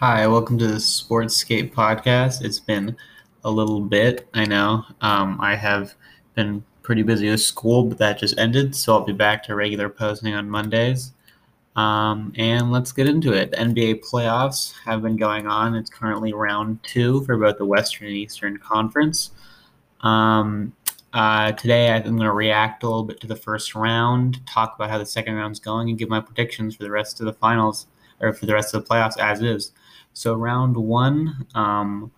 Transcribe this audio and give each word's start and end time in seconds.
Hi, 0.00 0.26
welcome 0.26 0.56
to 0.56 0.66
the 0.66 0.76
Sportscape 0.76 1.74
podcast. 1.74 2.42
It's 2.42 2.58
been 2.58 2.96
a 3.44 3.50
little 3.50 3.82
bit, 3.82 4.26
I 4.32 4.46
know. 4.46 4.86
Um, 5.02 5.38
I 5.42 5.54
have 5.54 5.94
been 6.34 6.64
pretty 6.80 7.02
busy 7.02 7.28
with 7.28 7.42
school, 7.42 7.84
but 7.84 7.98
that 7.98 8.18
just 8.18 8.38
ended, 8.38 8.74
so 8.74 8.94
I'll 8.94 9.04
be 9.04 9.12
back 9.12 9.42
to 9.42 9.54
regular 9.54 9.90
posting 9.90 10.32
on 10.32 10.48
Mondays. 10.48 11.12
Um, 11.76 12.32
and 12.38 12.72
let's 12.72 12.92
get 12.92 13.08
into 13.08 13.34
it. 13.34 13.50
The 13.50 13.58
NBA 13.58 14.02
playoffs 14.02 14.72
have 14.86 15.02
been 15.02 15.16
going 15.16 15.46
on. 15.46 15.74
It's 15.74 15.90
currently 15.90 16.32
round 16.32 16.82
two 16.82 17.22
for 17.24 17.36
both 17.36 17.58
the 17.58 17.66
Western 17.66 18.06
and 18.06 18.16
Eastern 18.16 18.56
Conference. 18.56 19.32
Um, 20.00 20.72
uh, 21.12 21.52
today, 21.52 21.92
I'm 21.92 22.04
going 22.04 22.20
to 22.20 22.32
react 22.32 22.84
a 22.84 22.86
little 22.86 23.04
bit 23.04 23.20
to 23.20 23.26
the 23.26 23.36
first 23.36 23.74
round, 23.74 24.46
talk 24.46 24.76
about 24.76 24.88
how 24.88 24.96
the 24.96 25.04
second 25.04 25.34
round's 25.34 25.60
going, 25.60 25.90
and 25.90 25.98
give 25.98 26.08
my 26.08 26.20
predictions 26.20 26.74
for 26.76 26.84
the 26.84 26.90
rest 26.90 27.20
of 27.20 27.26
the 27.26 27.34
finals 27.34 27.86
or 28.20 28.32
for 28.32 28.46
the 28.46 28.54
rest 28.54 28.74
of 28.74 28.82
the 28.82 28.88
playoffs 28.88 29.18
as 29.18 29.42
is. 29.42 29.72
So 30.12 30.34
round 30.34 30.76
one, 30.76 31.46
um, 31.54 32.10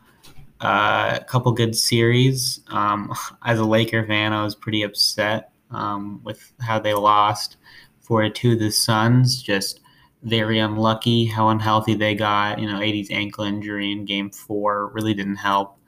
uh, 0.61 1.19
a 1.21 1.25
couple 1.25 1.53
good 1.53 1.77
series. 1.77 2.61
Um, 2.69 3.13
as 3.45 3.59
a 3.59 3.65
Laker 3.65 4.07
fan, 4.07 4.33
I 4.33 4.45
was 4.45 4.55
pretty 4.55 4.83
upset 4.83 5.53
um, 5.71 6.21
with 6.23 6.53
how 6.61 6.79
they 6.79 6.95
lost 6.95 7.57
for 8.01 8.29
to 8.29 8.57
the 8.57 8.71
Suns. 8.71 9.43
Just 9.43 9.81
very 10.23 10.59
unlucky 10.59 11.27
how 11.27 11.49
unhealthy 11.49 11.95
they 11.95 12.15
got. 12.15 12.59
You 12.59 12.69
know, 12.69 12.81
AD's 12.81 13.11
ankle 13.11 13.45
injury 13.45 13.91
in 13.93 14.05
Game 14.05 14.31
Four 14.31 14.89
really 14.89 15.15
didn't 15.15 15.37
help, 15.37 15.79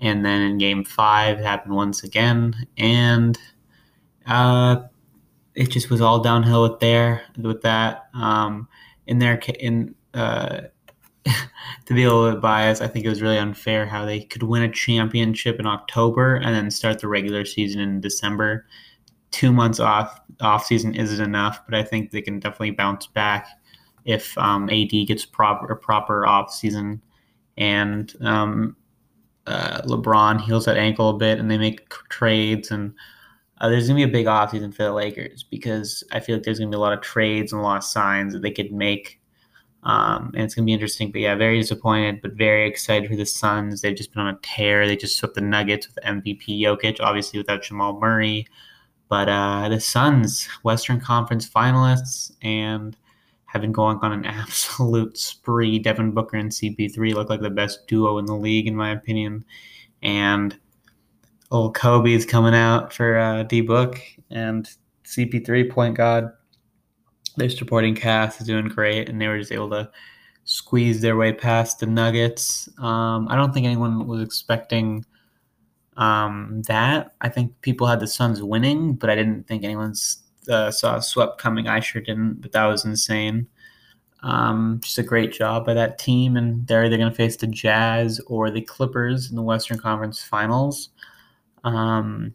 and 0.00 0.24
then 0.24 0.42
in 0.42 0.58
Game 0.58 0.84
Five 0.84 1.38
it 1.38 1.44
happened 1.44 1.74
once 1.74 2.02
again, 2.02 2.66
and 2.76 3.38
uh, 4.26 4.82
it 5.54 5.70
just 5.70 5.90
was 5.90 6.00
all 6.00 6.20
downhill 6.20 6.62
with 6.62 6.80
there 6.80 7.22
with 7.36 7.62
that. 7.62 8.08
Um, 8.14 8.68
in 9.06 9.18
their 9.18 9.36
in 9.60 9.94
uh, 10.14 10.62
to 11.86 11.94
be 11.94 12.04
a 12.04 12.12
little 12.12 12.32
bit 12.32 12.40
biased, 12.40 12.82
I 12.82 12.88
think 12.88 13.04
it 13.04 13.08
was 13.08 13.22
really 13.22 13.38
unfair 13.38 13.86
how 13.86 14.04
they 14.04 14.20
could 14.20 14.42
win 14.42 14.62
a 14.62 14.70
championship 14.70 15.58
in 15.58 15.66
October 15.66 16.36
and 16.36 16.54
then 16.54 16.70
start 16.70 17.00
the 17.00 17.08
regular 17.08 17.44
season 17.44 17.80
in 17.80 18.00
December. 18.00 18.66
Two 19.30 19.52
months 19.52 19.80
off 19.80 20.20
off 20.40 20.64
season 20.64 20.94
isn't 20.94 21.24
enough, 21.24 21.60
but 21.66 21.74
I 21.74 21.82
think 21.82 22.10
they 22.10 22.22
can 22.22 22.38
definitely 22.38 22.70
bounce 22.70 23.06
back 23.06 23.46
if 24.04 24.36
um, 24.38 24.70
AD 24.70 24.90
gets 25.06 25.26
proper 25.26 25.74
proper 25.76 26.26
off 26.26 26.52
season 26.52 27.02
and 27.58 28.14
um, 28.22 28.76
uh, 29.46 29.82
LeBron 29.82 30.40
heals 30.40 30.64
that 30.64 30.76
ankle 30.76 31.10
a 31.10 31.18
bit 31.18 31.38
and 31.38 31.50
they 31.50 31.58
make 31.58 31.88
trades 32.08 32.70
and 32.70 32.94
uh, 33.60 33.68
there's 33.68 33.88
gonna 33.88 33.96
be 33.96 34.02
a 34.04 34.08
big 34.08 34.26
offseason 34.26 34.72
for 34.72 34.84
the 34.84 34.92
Lakers 34.92 35.42
because 35.42 36.04
I 36.12 36.20
feel 36.20 36.36
like 36.36 36.44
there's 36.44 36.58
gonna 36.58 36.70
be 36.70 36.76
a 36.76 36.80
lot 36.80 36.92
of 36.92 37.00
trades 37.00 37.52
and 37.52 37.60
a 37.60 37.64
lot 37.64 37.78
of 37.78 37.84
signs 37.84 38.32
that 38.32 38.42
they 38.42 38.50
could 38.50 38.72
make, 38.72 39.20
um, 39.84 40.32
and 40.34 40.44
it's 40.44 40.54
gonna 40.54 40.66
be 40.66 40.72
interesting. 40.72 41.10
But 41.10 41.20
yeah, 41.20 41.34
very 41.34 41.60
disappointed, 41.60 42.20
but 42.20 42.32
very 42.32 42.68
excited 42.68 43.08
for 43.08 43.16
the 43.16 43.26
Suns. 43.26 43.80
They've 43.80 43.96
just 43.96 44.12
been 44.12 44.22
on 44.22 44.34
a 44.34 44.38
tear. 44.42 44.86
They 44.86 44.96
just 44.96 45.16
swept 45.16 45.34
the 45.34 45.40
Nuggets 45.40 45.88
with 45.88 46.04
MVP 46.04 46.60
Jokic, 46.60 46.98
obviously 47.00 47.38
without 47.38 47.62
Jamal 47.62 47.98
Murray, 48.00 48.46
but 49.08 49.28
uh, 49.28 49.68
the 49.68 49.80
Suns, 49.80 50.48
Western 50.62 51.00
Conference 51.00 51.48
finalists, 51.48 52.32
and 52.42 52.96
have 53.46 53.62
been 53.62 53.72
going 53.72 53.98
on 54.02 54.12
an 54.12 54.24
absolute 54.26 55.16
spree. 55.16 55.78
Devin 55.78 56.12
Booker 56.12 56.36
and 56.36 56.50
CP3 56.50 57.14
look 57.14 57.30
like 57.30 57.40
the 57.40 57.50
best 57.50 57.86
duo 57.86 58.18
in 58.18 58.26
the 58.26 58.36
league, 58.36 58.66
in 58.66 58.76
my 58.76 58.90
opinion, 58.90 59.44
and 60.02 60.58
old 61.50 61.74
Kobe's 61.74 62.26
coming 62.26 62.54
out 62.54 62.92
for 62.92 63.18
uh, 63.18 63.42
D 63.44 63.60
Book 63.60 64.00
and 64.30 64.68
CP3 65.04 65.70
point 65.70 65.96
guard. 65.96 66.30
Their 67.38 67.50
supporting 67.50 67.94
cast 67.94 68.40
is 68.40 68.46
doing 68.46 68.68
great, 68.68 69.08
and 69.08 69.20
they 69.20 69.28
were 69.28 69.38
just 69.38 69.52
able 69.52 69.70
to 69.70 69.90
squeeze 70.44 71.00
their 71.00 71.16
way 71.16 71.32
past 71.32 71.78
the 71.78 71.86
Nuggets. 71.86 72.68
Um, 72.78 73.28
I 73.28 73.36
don't 73.36 73.52
think 73.52 73.66
anyone 73.66 74.06
was 74.06 74.22
expecting 74.22 75.04
um, 75.96 76.62
that. 76.68 77.14
I 77.20 77.28
think 77.28 77.60
people 77.60 77.86
had 77.86 78.00
the 78.00 78.06
Suns 78.06 78.42
winning, 78.42 78.94
but 78.94 79.10
I 79.10 79.14
didn't 79.14 79.46
think 79.46 79.64
anyone 79.64 79.94
uh, 80.48 80.70
saw 80.70 80.96
a 80.96 81.02
swept 81.02 81.38
coming. 81.38 81.68
I 81.68 81.80
sure 81.80 82.00
didn't, 82.00 82.40
but 82.40 82.52
that 82.52 82.66
was 82.66 82.84
insane. 82.84 83.46
Um, 84.22 84.80
just 84.82 84.98
a 84.98 85.02
great 85.02 85.32
job 85.32 85.66
by 85.66 85.74
that 85.74 85.98
team, 85.98 86.36
and 86.36 86.66
they're 86.66 86.84
either 86.84 86.96
going 86.96 87.10
to 87.10 87.14
face 87.14 87.36
the 87.36 87.46
Jazz 87.46 88.20
or 88.26 88.50
the 88.50 88.62
Clippers 88.62 89.30
in 89.30 89.36
the 89.36 89.42
Western 89.42 89.78
Conference 89.78 90.22
Finals. 90.22 90.88
Um, 91.64 92.34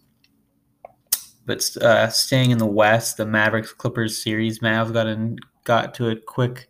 but 1.46 1.78
uh, 1.78 2.10
staying 2.10 2.52
in 2.52 2.58
the 2.58 2.66
West, 2.66 3.18
the 3.18 3.26
Mavericks 3.26 3.74
Clippers 3.74 4.22
series, 4.22 4.60
Mavs 4.60 4.94
got 4.94 5.08
in, 5.08 5.38
got 5.64 5.94
to 5.96 6.10
a 6.10 6.16
quick 6.16 6.70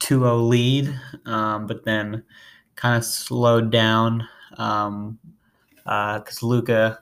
2-0 0.00 0.48
lead, 0.48 1.00
um, 1.26 1.66
but 1.66 1.84
then 1.84 2.22
kind 2.76 2.96
of 2.96 3.04
slowed 3.04 3.70
down 3.70 4.26
because 4.50 4.86
um, 4.86 5.18
uh, 5.86 6.20
Luka, 6.42 6.98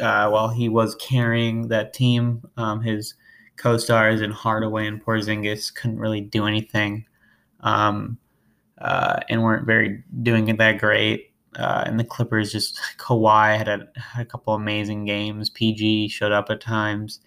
uh, 0.00 0.28
while 0.28 0.48
he 0.48 0.68
was 0.68 0.94
carrying 0.96 1.68
that 1.68 1.92
team, 1.92 2.42
um, 2.56 2.80
his 2.80 3.14
co-stars 3.56 4.20
and 4.20 4.32
Hardaway 4.32 4.86
and 4.86 5.04
Porzingis 5.04 5.74
couldn't 5.74 5.98
really 5.98 6.20
do 6.20 6.46
anything, 6.46 7.06
um, 7.60 8.18
uh, 8.78 9.20
and 9.28 9.42
weren't 9.42 9.66
very 9.66 10.02
doing 10.22 10.48
it 10.48 10.58
that 10.58 10.78
great. 10.78 11.32
Uh, 11.56 11.84
and 11.86 11.98
the 11.98 12.04
Clippers 12.04 12.52
just 12.52 12.80
Kawhi 12.98 13.56
had 13.56 13.68
a, 13.68 13.88
had 13.96 14.22
a 14.22 14.24
couple 14.24 14.54
amazing 14.54 15.04
games. 15.04 15.50
PG 15.50 16.08
showed 16.08 16.32
up 16.32 16.50
at 16.50 16.60
times. 16.60 17.20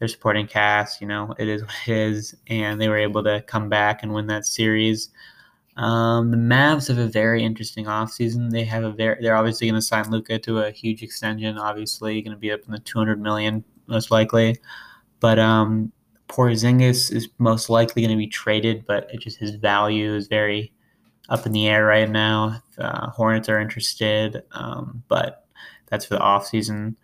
Their 0.00 0.08
supporting 0.08 0.48
cast, 0.48 1.00
you 1.00 1.06
know, 1.06 1.34
it 1.38 1.48
is 1.48 1.62
what 1.62 1.72
it 1.86 1.96
is, 1.96 2.34
and 2.48 2.80
they 2.80 2.88
were 2.88 2.98
able 2.98 3.22
to 3.22 3.42
come 3.42 3.68
back 3.68 4.02
and 4.02 4.12
win 4.12 4.26
that 4.26 4.44
series. 4.44 5.10
Um, 5.76 6.30
the 6.30 6.36
Mavs 6.36 6.88
have 6.88 6.98
a 6.98 7.06
very 7.06 7.44
interesting 7.44 7.86
offseason. 7.86 8.50
They 8.50 8.64
have 8.64 8.84
a 8.84 8.90
very 8.90 9.22
they're 9.22 9.36
obviously 9.36 9.68
going 9.68 9.80
to 9.80 9.82
sign 9.82 10.10
Luka 10.10 10.38
to 10.40 10.58
a 10.60 10.70
huge 10.70 11.02
extension. 11.02 11.58
Obviously, 11.58 12.20
going 12.22 12.34
to 12.34 12.40
be 12.40 12.50
up 12.50 12.60
in 12.66 12.72
the 12.72 12.78
200 12.80 13.20
million 13.20 13.64
most 13.86 14.10
likely, 14.10 14.56
but 15.20 15.38
um, 15.38 15.92
Porzingis 16.28 17.12
is 17.12 17.28
most 17.38 17.70
likely 17.70 18.02
going 18.02 18.16
to 18.16 18.18
be 18.18 18.26
traded, 18.26 18.84
but 18.86 19.08
it 19.12 19.20
just 19.20 19.38
his 19.38 19.52
value 19.56 20.14
is 20.14 20.26
very 20.26 20.72
up 21.28 21.46
in 21.46 21.52
the 21.52 21.68
air 21.68 21.84
right 21.84 22.08
now. 22.08 22.62
Uh, 22.78 23.10
Hornets 23.10 23.48
are 23.48 23.60
interested, 23.60 24.42
um, 24.52 25.02
but 25.08 25.46
that's 25.86 26.04
for 26.04 26.14
the 26.14 26.20
off 26.20 26.46
season 26.46 26.96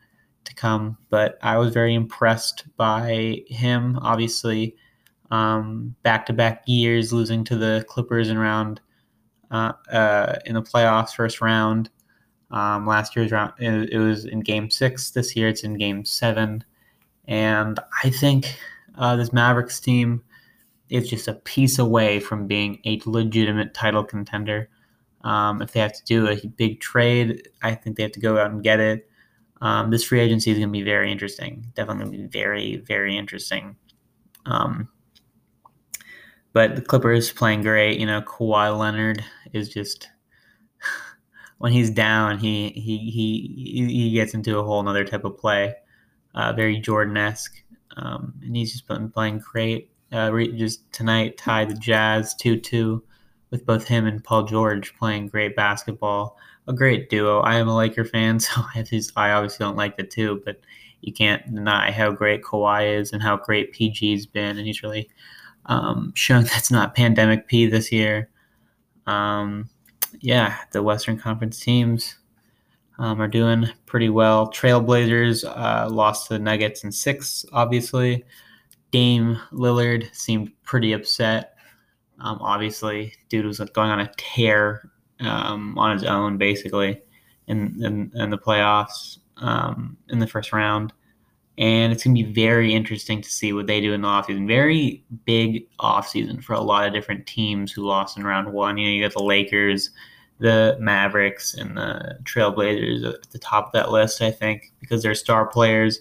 to 0.45 0.55
come. 0.55 0.99
But 1.09 1.39
I 1.43 1.59
was 1.59 1.73
very 1.73 1.95
impressed 1.95 2.65
by 2.77 3.43
him. 3.47 3.99
Obviously, 4.03 4.77
back 5.31 6.27
to 6.27 6.33
back 6.33 6.63
years 6.67 7.13
losing 7.13 7.45
to 7.45 7.57
the 7.57 7.85
Clippers 7.89 8.29
in 8.29 8.39
round 8.39 8.81
uh, 9.51 9.73
uh, 9.91 10.37
in 10.47 10.55
the 10.55 10.63
playoffs, 10.63 11.15
first 11.15 11.41
round. 11.41 11.91
Um, 12.51 12.87
last 12.87 13.15
year's 13.15 13.31
round, 13.31 13.53
it, 13.59 13.91
it, 13.93 13.99
was 13.99 14.25
in 14.25 14.41
Game 14.41 14.71
Six. 14.71 15.13
This 15.13 15.37
year, 15.37 15.49
it's 15.49 15.63
in 15.63 15.79
Game 15.79 16.05
Seven, 16.05 16.65
and 17.27 17.79
I 18.03 18.11
think 18.11 18.57
uh, 18.97 19.15
this 19.17 19.33
Mavericks 19.33 19.79
team 19.79 20.23
is 20.91 21.09
just 21.09 21.29
a 21.29 21.35
piece 21.35 21.79
away 21.79 22.21
from 22.21 22.47
being 22.47 22.81
a 22.85 23.01
legitimate 23.07 23.73
title 23.73 24.05
contender. 24.05 24.69
Um, 25.23 25.63
if 25.63 25.73
they 25.73 25.81
have 25.81 25.93
to 25.93 26.05
do 26.05 26.29
a 26.29 26.47
big 26.47 26.81
trade, 26.81 27.49
I 27.63 27.75
think 27.75 27.97
they 27.97 28.03
have 28.03 28.13
to 28.13 28.21
go 28.21 28.39
out 28.39 28.51
and 28.51 28.63
get 28.63 28.81
it. 28.81 29.09
Um, 29.61 29.91
this 29.91 30.05
free 30.05 30.21
agency 30.21 30.51
is 30.51 30.59
going 30.59 30.69
to 30.69 30.73
be 30.73 30.83
very 30.83 31.13
interesting. 31.13 31.67
Definitely 31.75 32.05
going 32.05 32.13
to 32.13 32.19
be 32.19 32.27
very, 32.27 32.77
very 32.79 33.17
interesting. 33.17 33.77
Um, 34.47 34.89
but 36.53 36.75
the 36.75 36.83
Clippers 36.83 37.31
playing 37.31 37.63
great. 37.63 38.01
You 38.01 38.07
know, 38.07 38.23
Kawhi 38.23 38.77
Leonard 38.77 39.23
is 39.53 39.69
just 39.69 40.09
when 41.59 41.73
he's 41.73 41.91
down, 41.91 42.39
he 42.39 42.71
he 42.71 43.11
he 43.11 43.87
he 43.87 44.13
gets 44.13 44.35
into 44.35 44.59
a 44.59 44.65
whole 44.65 44.87
other 44.89 45.05
type 45.05 45.25
of 45.25 45.37
play, 45.37 45.75
uh, 46.35 46.53
very 46.55 46.81
Jordan 46.81 47.17
esque, 47.19 47.63
um, 47.97 48.35
and 48.43 48.57
he's 48.57 48.73
just 48.73 48.89
been 48.89 49.11
playing 49.11 49.39
great 49.39 49.91
uh, 50.13 50.31
just 50.57 50.91
tonight 50.93 51.37
tied 51.37 51.71
the 51.71 51.75
Jazz 51.75 52.35
2 52.35 52.59
2 52.59 53.03
with 53.51 53.67
both 53.67 53.87
him 53.87 54.07
and 54.07 54.23
Paul 54.23 54.45
George 54.45 54.95
playing 54.97 55.29
great 55.29 55.57
basketball. 55.57 56.39
A 56.69 56.73
great 56.73 57.11
duo. 57.11 57.41
I 57.41 57.57
am 57.57 57.69
a 57.69 57.77
Laker 57.77 58.05
fan, 58.05 58.41
so 58.41 58.63
I, 58.75 58.83
just, 58.83 59.13
I 59.17 59.33
obviously 59.33 59.65
don't 59.65 59.77
like 59.77 59.97
the 59.97 60.05
two, 60.05 60.43
but 60.45 60.61
you 61.01 61.13
can't 61.13 61.55
deny 61.55 61.91
how 61.91 62.13
great 62.13 62.43
Kawhi 62.43 62.99
is 62.99 63.13
and 63.13 63.23
how 63.23 63.37
great 63.37 63.73
PG's 63.73 64.27
been, 64.27 64.59
and 64.59 64.67
he's 64.67 64.83
really 64.83 65.09
um, 65.67 66.13
shown 66.15 66.45
that's 66.45 66.71
not 66.71 66.95
pandemic 66.95 67.47
P 67.47 67.67
this 67.67 67.91
year. 67.91 68.31
Um, 69.07 69.69
yeah, 70.21 70.57
the 70.73 70.83
Western 70.83 71.19
Conference 71.19 71.59
teams 71.59 72.17
um, 72.99 73.21
are 73.21 73.29
doing 73.29 73.69
pretty 73.87 74.11
well. 74.11 74.51
Trailblazers 74.51 75.45
uh, 75.45 75.89
lost 75.89 76.29
to 76.29 76.35
the 76.35 76.39
Nuggets 76.39 76.85
in 76.85 76.93
six, 76.93 77.45
obviously. 77.53 78.25
Dame 78.91 79.39
Lillard 79.53 80.15
seemed 80.15 80.51
pretty 80.65 80.93
upset. 80.93 81.55
Um, 82.21 82.39
obviously, 82.41 83.15
dude 83.29 83.47
was 83.47 83.59
going 83.59 83.91
on 83.91 84.01
a 84.01 84.13
tear 84.17 84.91
um, 85.21 85.79
on 85.79 85.97
his 85.97 86.05
own, 86.05 86.39
basically, 86.39 87.01
in 87.47 87.83
in, 87.85 88.13
in 88.15 88.31
the 88.31 88.39
playoffs 88.39 89.19
um, 89.39 89.97
in 90.09 90.19
the 90.19 90.27
first 90.27 90.53
round, 90.53 90.93
and 91.59 91.93
it's 91.93 92.05
going 92.05 92.17
to 92.17 92.23
be 92.23 92.33
very 92.33 92.75
interesting 92.75 93.21
to 93.23 93.31
see 93.31 93.53
what 93.53 93.67
they 93.67 93.81
do 93.81 93.93
in 93.93 94.03
the 94.03 94.09
offseason. 94.09 94.47
Very 94.47 95.05
big 95.25 95.67
offseason 95.79 96.43
for 96.43 96.55
a 96.55 96.61
lot 96.61 96.87
of 96.87 96.93
different 96.93 97.27
teams 97.27 97.73
who 97.73 97.83
lost 97.83 98.19
in 98.19 98.25
round 98.25 98.53
one. 98.53 98.77
You 98.77 98.87
know, 98.87 98.93
you 98.93 99.03
got 99.03 99.13
the 99.13 99.23
Lakers, 99.23 99.91
the 100.39 100.77
Mavericks, 100.81 101.55
and 101.55 101.77
the 101.77 102.19
Trailblazers 102.25 103.15
at 103.15 103.31
the 103.31 103.39
top 103.39 103.67
of 103.67 103.73
that 103.73 103.91
list, 103.91 104.21
I 104.21 104.31
think, 104.31 104.73
because 104.81 105.03
they're 105.03 105.15
star 105.15 105.47
players. 105.47 106.01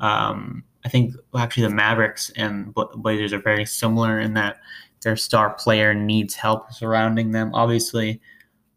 Um, 0.00 0.64
I 0.84 0.88
think 0.88 1.14
well, 1.32 1.42
actually 1.42 1.64
the 1.64 1.74
Mavericks 1.74 2.30
and 2.36 2.74
Blazers 2.74 3.32
are 3.32 3.40
very 3.40 3.66
similar 3.66 4.18
in 4.18 4.34
that 4.34 4.60
their 5.02 5.16
star 5.16 5.54
player 5.54 5.94
needs 5.94 6.34
help 6.34 6.72
surrounding 6.72 7.32
them. 7.32 7.50
Obviously, 7.54 8.20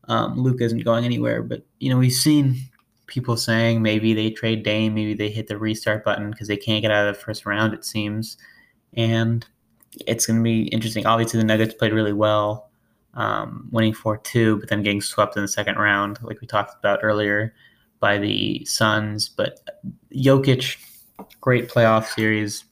um, 0.08 0.40
Luke 0.40 0.62
isn't 0.62 0.84
going 0.84 1.06
anywhere, 1.06 1.44
but 1.44 1.66
you 1.80 1.90
know 1.90 1.98
we've 1.98 2.12
seen 2.12 2.56
people 3.08 3.38
saying 3.38 3.82
maybe 3.82 4.14
they 4.14 4.32
trade 4.32 4.64
Dame, 4.64 4.96
maybe 4.96 5.14
they 5.14 5.30
hit 5.30 5.48
the 5.48 5.58
restart 5.58 6.04
button 6.04 6.32
because 6.32 6.48
they 6.48 6.58
can't 6.58 6.82
get 6.82 6.92
out 6.92 7.08
of 7.08 7.16
the 7.16 7.22
first 7.22 7.46
round. 7.46 7.74
It 7.74 7.86
seems, 7.86 8.38
and 8.94 9.46
it's 10.08 10.26
going 10.26 10.40
to 10.40 10.44
be 10.44 10.64
interesting. 10.70 11.06
Obviously, 11.06 11.40
the 11.40 11.46
Nuggets 11.46 11.74
played 11.74 11.94
really 11.94 12.14
well, 12.14 12.70
um, 13.14 13.68
winning 13.72 13.94
four 13.94 14.18
two, 14.18 14.58
but 14.58 14.70
then 14.70 14.84
getting 14.84 15.02
swept 15.02 15.38
in 15.38 15.42
the 15.42 15.48
second 15.48 15.76
round, 15.76 16.20
like 16.22 16.42
we 16.42 16.48
talked 16.48 16.78
about 16.78 17.00
earlier, 17.04 17.54
by 18.00 18.18
the 18.18 18.66
Suns. 18.66 19.30
But 19.30 19.60
Jokic, 20.16 20.78
great 21.42 21.70
playoff 21.70 22.06
series. 22.08 22.66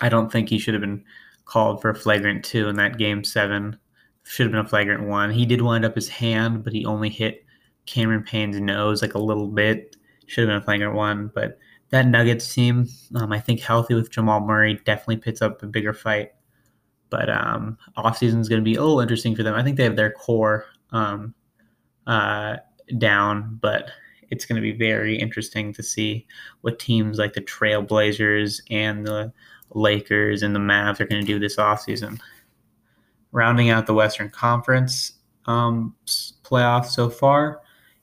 I 0.00 0.08
don't 0.08 0.30
think 0.30 0.48
he 0.48 0.58
should 0.58 0.74
have 0.74 0.80
been 0.80 1.04
called 1.44 1.80
for 1.80 1.90
a 1.90 1.94
flagrant 1.94 2.44
two 2.44 2.68
in 2.68 2.76
that 2.76 2.98
game 2.98 3.24
seven. 3.24 3.78
Should 4.24 4.46
have 4.46 4.52
been 4.52 4.64
a 4.64 4.68
flagrant 4.68 5.06
one. 5.06 5.30
He 5.30 5.44
did 5.44 5.60
wind 5.60 5.84
up 5.84 5.94
his 5.94 6.08
hand, 6.08 6.64
but 6.64 6.72
he 6.72 6.86
only 6.86 7.10
hit 7.10 7.44
Cameron 7.86 8.22
Payne's 8.22 8.58
nose 8.58 9.02
like 9.02 9.14
a 9.14 9.18
little 9.18 9.48
bit. 9.48 9.96
Should 10.26 10.42
have 10.42 10.48
been 10.48 10.62
a 10.62 10.64
flagrant 10.64 10.94
one, 10.94 11.30
but 11.34 11.58
that 11.90 12.06
Nuggets 12.06 12.52
team, 12.52 12.88
um, 13.14 13.32
I 13.32 13.38
think 13.38 13.60
healthy 13.60 13.94
with 13.94 14.10
Jamal 14.10 14.40
Murray 14.40 14.80
definitely 14.84 15.18
pits 15.18 15.42
up 15.42 15.62
a 15.62 15.66
bigger 15.66 15.92
fight. 15.92 16.30
But 17.10 17.28
um, 17.28 17.78
offseason 17.96 18.40
is 18.40 18.48
going 18.48 18.60
to 18.60 18.64
be 18.64 18.74
a 18.74 18.80
little 18.80 19.00
interesting 19.00 19.36
for 19.36 19.42
them. 19.42 19.54
I 19.54 19.62
think 19.62 19.76
they 19.76 19.84
have 19.84 19.94
their 19.94 20.10
core 20.10 20.64
um, 20.90 21.34
uh, 22.06 22.56
down, 22.98 23.58
but 23.60 23.90
it's 24.34 24.44
going 24.44 24.60
to 24.60 24.62
be 24.62 24.76
very 24.76 25.16
interesting 25.16 25.72
to 25.72 25.82
see 25.82 26.26
what 26.62 26.80
teams 26.80 27.18
like 27.18 27.34
the 27.34 27.40
Trailblazers 27.40 28.60
and 28.68 29.06
the 29.06 29.32
Lakers 29.70 30.42
and 30.42 30.54
the 30.54 30.60
Mavs 30.60 30.98
are 30.98 31.06
going 31.06 31.24
to 31.24 31.26
do 31.26 31.38
this 31.38 31.56
offseason. 31.56 32.20
Rounding 33.30 33.70
out 33.70 33.86
the 33.86 33.94
Western 33.94 34.30
Conference 34.30 35.12
um, 35.46 35.94
playoffs 36.42 36.86
so 36.86 37.08
far, 37.08 37.60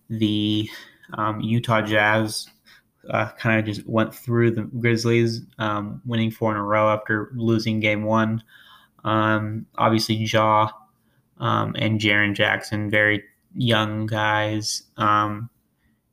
the 0.09 0.69
um, 1.13 1.41
Utah 1.41 1.81
Jazz 1.81 2.47
uh, 3.09 3.29
kind 3.31 3.59
of 3.59 3.65
just 3.65 3.85
went 3.87 4.15
through 4.15 4.51
the 4.51 4.63
Grizzlies, 4.63 5.41
um, 5.59 6.01
winning 6.05 6.31
four 6.31 6.51
in 6.51 6.57
a 6.57 6.63
row 6.63 6.89
after 6.89 7.31
losing 7.35 7.81
game 7.81 8.03
one. 8.03 8.41
Um, 9.03 9.65
obviously, 9.77 10.15
Ja 10.15 10.69
um, 11.39 11.75
and 11.77 11.99
Jaren 11.99 12.35
Jackson, 12.35 12.89
very 12.89 13.23
young 13.53 14.05
guys, 14.05 14.83
um, 14.95 15.49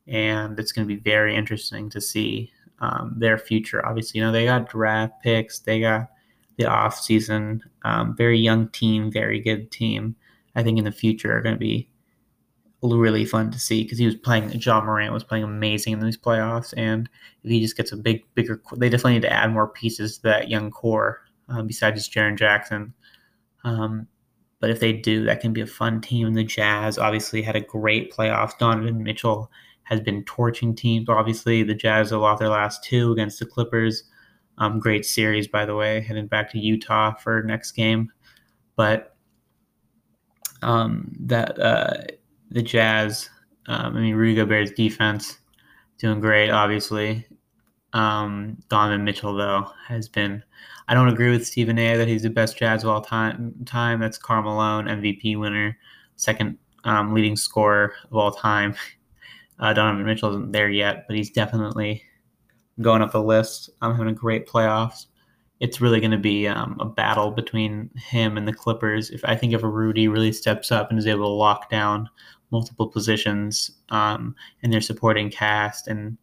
and 0.08 0.58
it's 0.58 0.72
going 0.72 0.86
to 0.86 0.94
be 0.94 1.00
very 1.00 1.36
interesting 1.36 1.90
to 1.90 2.00
see 2.00 2.50
um, 2.80 3.14
their 3.16 3.38
future. 3.38 3.84
Obviously, 3.86 4.18
you 4.18 4.24
know 4.24 4.32
they 4.32 4.44
got 4.44 4.70
draft 4.70 5.14
picks, 5.22 5.60
they 5.60 5.80
got 5.80 6.08
the 6.56 6.66
off 6.66 6.98
season, 6.98 7.62
very 8.16 8.38
young 8.38 8.68
team, 8.68 9.10
very 9.10 9.40
good 9.40 9.70
team. 9.70 10.16
I 10.54 10.62
think 10.62 10.78
in 10.78 10.84
the 10.84 10.92
future 10.92 11.36
are 11.36 11.42
going 11.42 11.54
to 11.54 11.60
be 11.60 11.88
really 12.82 13.24
fun 13.24 13.50
to 13.50 13.58
see 13.58 13.82
because 13.82 13.98
he 13.98 14.06
was 14.06 14.14
playing. 14.14 14.50
John 14.58 14.86
Morant 14.86 15.12
was 15.12 15.24
playing 15.24 15.44
amazing 15.44 15.92
in 15.92 16.00
these 16.00 16.18
playoffs, 16.18 16.74
and 16.76 17.08
if 17.44 17.50
he 17.50 17.60
just 17.60 17.76
gets 17.76 17.92
a 17.92 17.96
big, 17.96 18.22
bigger, 18.34 18.60
they 18.76 18.88
definitely 18.88 19.14
need 19.14 19.22
to 19.22 19.32
add 19.32 19.52
more 19.52 19.68
pieces 19.68 20.16
to 20.16 20.22
that 20.24 20.48
young 20.48 20.70
core 20.70 21.20
uh, 21.48 21.62
besides 21.62 22.00
just 22.00 22.12
Jaren 22.12 22.36
Jackson. 22.36 22.92
Um, 23.64 24.06
but 24.60 24.70
if 24.70 24.80
they 24.80 24.92
do, 24.92 25.24
that 25.24 25.40
can 25.40 25.52
be 25.52 25.60
a 25.60 25.66
fun 25.66 26.00
team. 26.00 26.32
The 26.34 26.44
Jazz 26.44 26.98
obviously 26.98 27.42
had 27.42 27.56
a 27.56 27.60
great 27.60 28.12
playoffs. 28.12 28.58
Donovan 28.58 29.02
Mitchell 29.02 29.50
has 29.88 30.00
been 30.00 30.22
torching 30.24 30.74
teams. 30.74 31.08
Obviously, 31.08 31.62
the 31.62 31.74
Jazz 31.74 32.10
have 32.10 32.20
lost 32.20 32.40
their 32.40 32.50
last 32.50 32.84
two 32.84 33.10
against 33.10 33.38
the 33.38 33.46
Clippers. 33.46 34.04
Um, 34.58 34.78
great 34.78 35.06
series, 35.06 35.48
by 35.48 35.64
the 35.64 35.74
way, 35.74 36.00
heading 36.00 36.26
back 36.26 36.50
to 36.52 36.58
Utah 36.58 37.14
for 37.14 37.42
next 37.42 37.72
game. 37.72 38.12
But 38.76 39.16
um, 40.62 41.12
that 41.20 41.58
uh, 41.58 42.02
the 42.50 42.62
Jazz. 42.62 43.30
Um, 43.66 43.96
I 43.96 44.00
mean, 44.00 44.14
Rudy 44.14 44.34
Gobert's 44.34 44.70
defense 44.70 45.38
doing 45.98 46.20
great, 46.20 46.50
obviously. 46.50 47.26
Um, 47.92 48.58
Donovan 48.68 49.04
Mitchell, 49.04 49.34
though, 49.34 49.70
has 49.86 50.08
been. 50.08 50.42
I 50.86 50.94
don't 50.94 51.08
agree 51.08 51.30
with 51.30 51.46
Stephen 51.46 51.78
A. 51.78 51.96
that 51.96 52.08
he's 52.08 52.22
the 52.22 52.30
best 52.30 52.58
Jazz 52.58 52.82
of 52.82 52.90
all 52.90 53.00
time. 53.02 53.54
Time 53.64 54.00
that's 54.00 54.18
Karl 54.18 54.42
Malone, 54.42 54.86
MVP 54.86 55.38
winner, 55.38 55.76
second 56.16 56.58
um, 56.84 57.14
leading 57.14 57.36
scorer 57.36 57.94
of 58.10 58.16
all 58.16 58.32
time. 58.32 58.74
Uh, 59.58 59.72
Donovan 59.72 60.06
Mitchell 60.06 60.30
isn't 60.30 60.52
there 60.52 60.70
yet, 60.70 61.06
but 61.06 61.16
he's 61.16 61.30
definitely 61.30 62.02
going 62.80 63.02
up 63.02 63.12
the 63.12 63.22
list. 63.22 63.70
I'm 63.82 63.92
having 63.92 64.08
a 64.08 64.14
great 64.14 64.46
playoffs. 64.46 65.06
It's 65.60 65.80
really 65.80 65.98
going 65.98 66.12
to 66.12 66.18
be 66.18 66.46
um, 66.46 66.76
a 66.78 66.84
battle 66.84 67.32
between 67.32 67.90
him 67.96 68.36
and 68.36 68.46
the 68.46 68.52
Clippers. 68.52 69.10
If 69.10 69.24
I 69.24 69.34
think 69.34 69.52
if 69.52 69.62
Rudy 69.62 70.06
really 70.06 70.30
steps 70.30 70.70
up 70.70 70.90
and 70.90 70.98
is 70.98 71.06
able 71.06 71.24
to 71.24 71.32
lock 71.34 71.68
down 71.68 72.08
multiple 72.50 72.86
positions 72.86 73.70
um, 73.90 74.34
in 74.62 74.70
their 74.70 74.80
supporting 74.80 75.30
cast. 75.30 75.88
And 75.88 76.16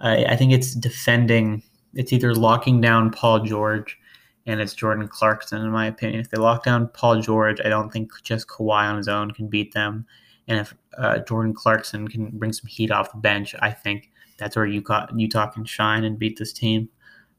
I, 0.00 0.24
I 0.24 0.36
think 0.36 0.52
it's 0.52 0.74
defending, 0.74 1.62
it's 1.94 2.12
either 2.12 2.34
locking 2.34 2.80
down 2.80 3.10
Paul 3.10 3.40
George 3.40 3.98
and 4.46 4.60
it's 4.60 4.74
Jordan 4.74 5.08
Clarkson, 5.08 5.62
in 5.62 5.70
my 5.70 5.86
opinion. 5.86 6.20
If 6.20 6.30
they 6.30 6.38
lock 6.38 6.64
down 6.64 6.88
Paul 6.88 7.20
George, 7.20 7.60
I 7.64 7.68
don't 7.68 7.92
think 7.92 8.10
just 8.22 8.48
Kawhi 8.48 8.90
on 8.90 8.96
his 8.96 9.08
own 9.08 9.30
can 9.30 9.48
beat 9.48 9.72
them. 9.72 10.06
And 10.48 10.58
if 10.60 10.74
uh, 10.98 11.20
Jordan 11.20 11.54
Clarkson 11.54 12.08
can 12.08 12.30
bring 12.30 12.52
some 12.52 12.66
heat 12.66 12.90
off 12.90 13.12
the 13.12 13.18
bench, 13.18 13.54
I 13.60 13.70
think 13.70 14.10
that's 14.38 14.56
where 14.56 14.66
Utah, 14.66 15.06
Utah 15.14 15.50
can 15.50 15.64
shine 15.64 16.04
and 16.04 16.18
beat 16.18 16.38
this 16.38 16.52
team. 16.52 16.88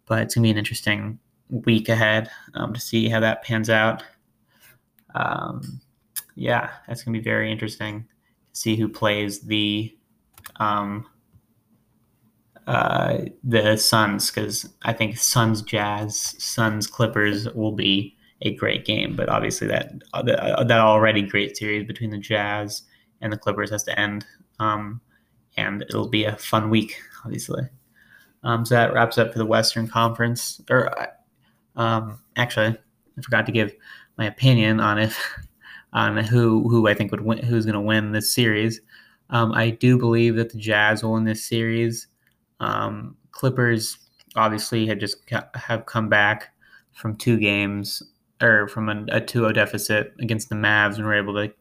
But 0.05 0.19
it's 0.19 0.35
going 0.35 0.43
to 0.43 0.47
be 0.47 0.51
an 0.51 0.57
interesting 0.57 1.19
week 1.49 1.89
ahead 1.89 2.29
um, 2.55 2.73
to 2.73 2.79
see 2.79 3.09
how 3.09 3.19
that 3.19 3.43
pans 3.43 3.69
out. 3.69 4.03
Um, 5.15 5.81
yeah, 6.35 6.71
that's 6.87 7.03
going 7.03 7.13
to 7.13 7.19
be 7.19 7.23
very 7.23 7.51
interesting 7.51 8.05
to 8.53 8.59
see 8.59 8.75
who 8.75 8.89
plays 8.89 9.41
the 9.41 9.95
um, 10.57 11.05
uh, 12.67 13.17
the 13.43 13.77
Suns 13.77 14.31
because 14.31 14.69
I 14.83 14.93
think 14.93 15.17
Suns 15.17 15.61
Jazz, 15.61 16.35
Suns 16.39 16.87
Clippers 16.87 17.47
will 17.53 17.73
be 17.73 18.15
a 18.41 18.55
great 18.55 18.85
game. 18.85 19.15
But 19.15 19.29
obviously 19.29 19.67
that 19.67 19.91
uh, 20.13 20.23
that 20.23 20.79
already 20.79 21.21
great 21.21 21.57
series 21.57 21.85
between 21.85 22.09
the 22.09 22.17
Jazz 22.17 22.83
and 23.23 23.33
the 23.33 23.37
Clippers 23.37 23.71
has 23.71 23.81
to 23.83 23.99
end, 23.99 24.25
um, 24.59 25.01
and 25.57 25.81
it'll 25.81 26.09
be 26.09 26.25
a 26.25 26.35
fun 26.35 26.69
week, 26.69 27.01
obviously. 27.25 27.63
Um, 28.43 28.65
so 28.65 28.75
that 28.75 28.93
wraps 28.93 29.17
up 29.17 29.31
for 29.31 29.39
the 29.39 29.45
Western 29.45 29.87
Conference. 29.87 30.61
Or 30.69 30.99
uh, 30.99 31.07
um, 31.75 32.19
actually, 32.35 32.77
I 33.17 33.21
forgot 33.21 33.47
to 33.47 33.51
give 33.51 33.73
my 34.17 34.25
opinion 34.25 34.79
on 34.79 34.99
it. 34.99 35.13
on 35.93 36.17
who 36.17 36.67
who 36.69 36.87
I 36.87 36.93
think 36.93 37.11
would 37.11 37.21
win, 37.21 37.37
who's 37.39 37.65
going 37.65 37.73
to 37.73 37.81
win 37.81 38.11
this 38.11 38.33
series. 38.33 38.81
Um, 39.29 39.53
I 39.53 39.69
do 39.69 39.97
believe 39.97 40.35
that 40.35 40.51
the 40.51 40.57
Jazz 40.57 41.03
will 41.03 41.13
win 41.13 41.23
this 41.23 41.45
series. 41.45 42.07
Um, 42.59 43.15
Clippers 43.31 43.97
obviously 44.35 44.85
had 44.85 44.99
just 44.99 45.17
have 45.55 45.85
come 45.85 46.09
back 46.09 46.53
from 46.93 47.15
two 47.15 47.37
games 47.37 48.03
or 48.41 48.67
from 48.67 48.89
a, 48.89 49.03
a 49.11 49.21
2-0 49.21 49.53
deficit 49.53 50.13
against 50.19 50.49
the 50.49 50.55
Mavs 50.55 50.95
and 50.95 51.05
were 51.05 51.13
able 51.13 51.33
to 51.33 51.53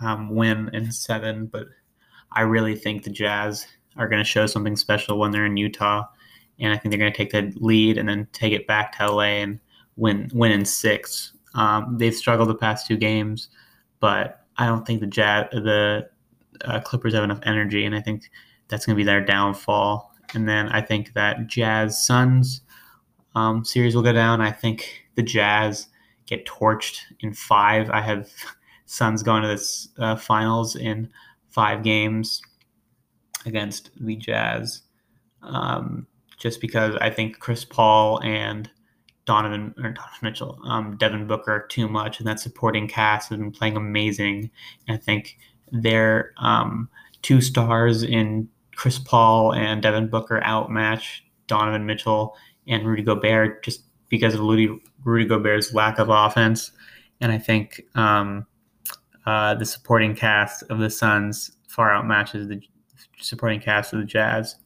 um, 0.00 0.34
win 0.34 0.70
in 0.72 0.90
seven. 0.92 1.46
But 1.46 1.66
I 2.32 2.42
really 2.42 2.76
think 2.76 3.02
the 3.04 3.10
Jazz 3.10 3.66
are 3.96 4.08
going 4.08 4.22
to 4.22 4.28
show 4.28 4.46
something 4.46 4.76
special 4.76 5.18
when 5.18 5.30
they're 5.30 5.46
in 5.46 5.56
Utah, 5.56 6.04
and 6.58 6.72
I 6.72 6.76
think 6.76 6.90
they're 6.90 6.98
going 6.98 7.12
to 7.12 7.16
take 7.16 7.32
the 7.32 7.52
lead 7.56 7.98
and 7.98 8.08
then 8.08 8.28
take 8.32 8.52
it 8.52 8.66
back 8.66 8.96
to 8.98 9.10
LA 9.10 9.42
and 9.42 9.60
win 9.96 10.30
win 10.34 10.52
in 10.52 10.64
six. 10.64 11.32
Um, 11.54 11.96
they've 11.98 12.14
struggled 12.14 12.48
the 12.48 12.54
past 12.54 12.86
two 12.86 12.96
games 12.96 13.48
but 14.04 14.44
I 14.58 14.66
don't 14.66 14.86
think 14.86 15.00
the 15.00 15.06
Jazz, 15.06 15.46
the 15.50 16.06
uh, 16.66 16.78
Clippers 16.80 17.14
have 17.14 17.24
enough 17.24 17.40
energy, 17.44 17.86
and 17.86 17.94
I 17.94 18.02
think 18.02 18.30
that's 18.68 18.84
going 18.84 18.94
to 18.94 19.00
be 19.00 19.02
their 19.02 19.24
downfall. 19.24 20.12
And 20.34 20.46
then 20.46 20.68
I 20.68 20.82
think 20.82 21.14
that 21.14 21.46
Jazz 21.46 22.04
Suns 22.04 22.60
um, 23.34 23.64
series 23.64 23.96
will 23.96 24.02
go 24.02 24.12
down. 24.12 24.42
I 24.42 24.50
think 24.50 25.06
the 25.14 25.22
Jazz 25.22 25.88
get 26.26 26.44
torched 26.44 26.98
in 27.20 27.32
five. 27.32 27.88
I 27.88 28.02
have 28.02 28.30
Suns 28.86 29.22
going 29.22 29.42
to 29.42 29.48
this 29.48 29.88
uh, 29.98 30.16
finals 30.16 30.76
in 30.76 31.10
five 31.50 31.82
games 31.82 32.42
against 33.46 33.90
the 34.00 34.16
Jazz, 34.16 34.82
um, 35.42 36.06
just 36.38 36.60
because 36.60 36.96
I 36.96 37.10
think 37.10 37.38
Chris 37.38 37.64
Paul 37.64 38.20
and 38.22 38.70
Donovan 39.24 39.74
or 39.78 39.90
Donovan 39.90 40.18
Mitchell, 40.22 40.58
um, 40.64 40.96
Devin 40.96 41.26
Booker 41.26 41.66
too 41.68 41.88
much, 41.88 42.18
and 42.18 42.26
that 42.28 42.40
supporting 42.40 42.88
cast 42.88 43.30
has 43.30 43.38
been 43.38 43.52
playing 43.52 43.76
amazing. 43.76 44.50
And 44.86 44.98
I 44.98 45.00
think 45.00 45.38
their 45.72 46.32
um, 46.36 46.88
two 47.22 47.40
stars 47.40 48.02
in 48.02 48.48
Chris 48.76 48.98
Paul 48.98 49.54
and 49.54 49.82
Devin 49.82 50.08
Booker 50.08 50.42
outmatch 50.42 51.24
Donovan 51.46 51.86
Mitchell 51.86 52.36
and 52.66 52.86
Rudy 52.86 53.02
Gobert 53.02 53.64
just 53.64 53.84
because 54.08 54.34
of 54.34 54.40
Rudy, 54.40 54.78
Rudy 55.04 55.24
Gobert's 55.24 55.72
lack 55.72 55.98
of 55.98 56.08
offense. 56.10 56.72
And 57.20 57.32
I 57.32 57.38
think 57.38 57.82
um, 57.94 58.46
uh, 59.26 59.54
the 59.54 59.64
supporting 59.64 60.14
cast 60.14 60.62
of 60.70 60.78
the 60.78 60.90
Suns 60.90 61.52
far 61.68 61.90
outmatches 61.90 62.48
the 62.48 62.60
supporting 63.20 63.60
cast 63.60 63.92
of 63.92 63.98
the 64.00 64.04
Jazz. 64.04 64.56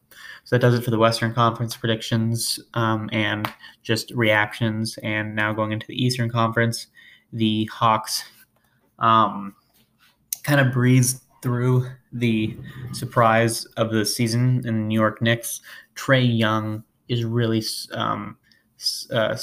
So 0.45 0.57
that 0.57 0.61
does 0.61 0.75
it 0.75 0.85
for 0.85 0.91
the 0.91 0.99
Western 0.99 1.35
Conference 1.35 1.77
predictions 1.77 2.59
um, 2.75 3.09
and 3.12 3.53
just 3.83 4.11
reactions. 4.12 4.99
And 5.03 5.37
now 5.37 5.53
going 5.53 5.73
into 5.73 5.87
the 5.87 6.03
Eastern 6.03 6.31
Conference, 6.31 6.87
the 7.33 7.67
Hawks 7.67 8.25
um, 8.99 9.55
kind 10.43 10.61
of 10.61 10.73
breezed 10.73 11.23
through 11.43 11.87
the 12.12 12.57
surprise 12.93 13.65
of 13.77 13.93
the 13.93 14.05
season 14.05 14.57
in 14.59 14.62
the 14.62 14.73
New 14.73 14.99
York 14.99 15.23
Knicks. 15.23 15.61
Trae 15.95 16.38
Young 16.38 16.83
is 17.09 17.25
really 17.25 17.62
um, 17.93 18.37
uh, 19.12 19.37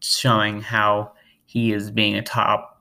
showing 0.00 0.60
how 0.60 1.12
he 1.46 1.72
is 1.72 1.90
being 1.90 2.16
a 2.16 2.22
top, 2.22 2.71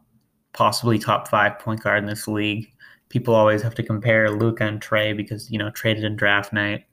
possibly 0.54 1.00
top 1.00 1.28
five 1.28 1.60
point 1.60 1.82
guard 1.82 2.00
in 2.00 2.06
this 2.06 2.28
league. 2.28 2.72
People 3.10 3.36
always 3.36 3.62
have 3.62 3.76
to 3.76 3.84
compare 3.84 4.32
Luka 4.32 4.66
and 4.66 4.82
Trae 4.82 5.16
because 5.16 5.50
you 5.52 5.58
know 5.58 5.70
traded 5.72 6.04
in 6.04 6.16
draft 6.16 6.54
night, 6.54 6.86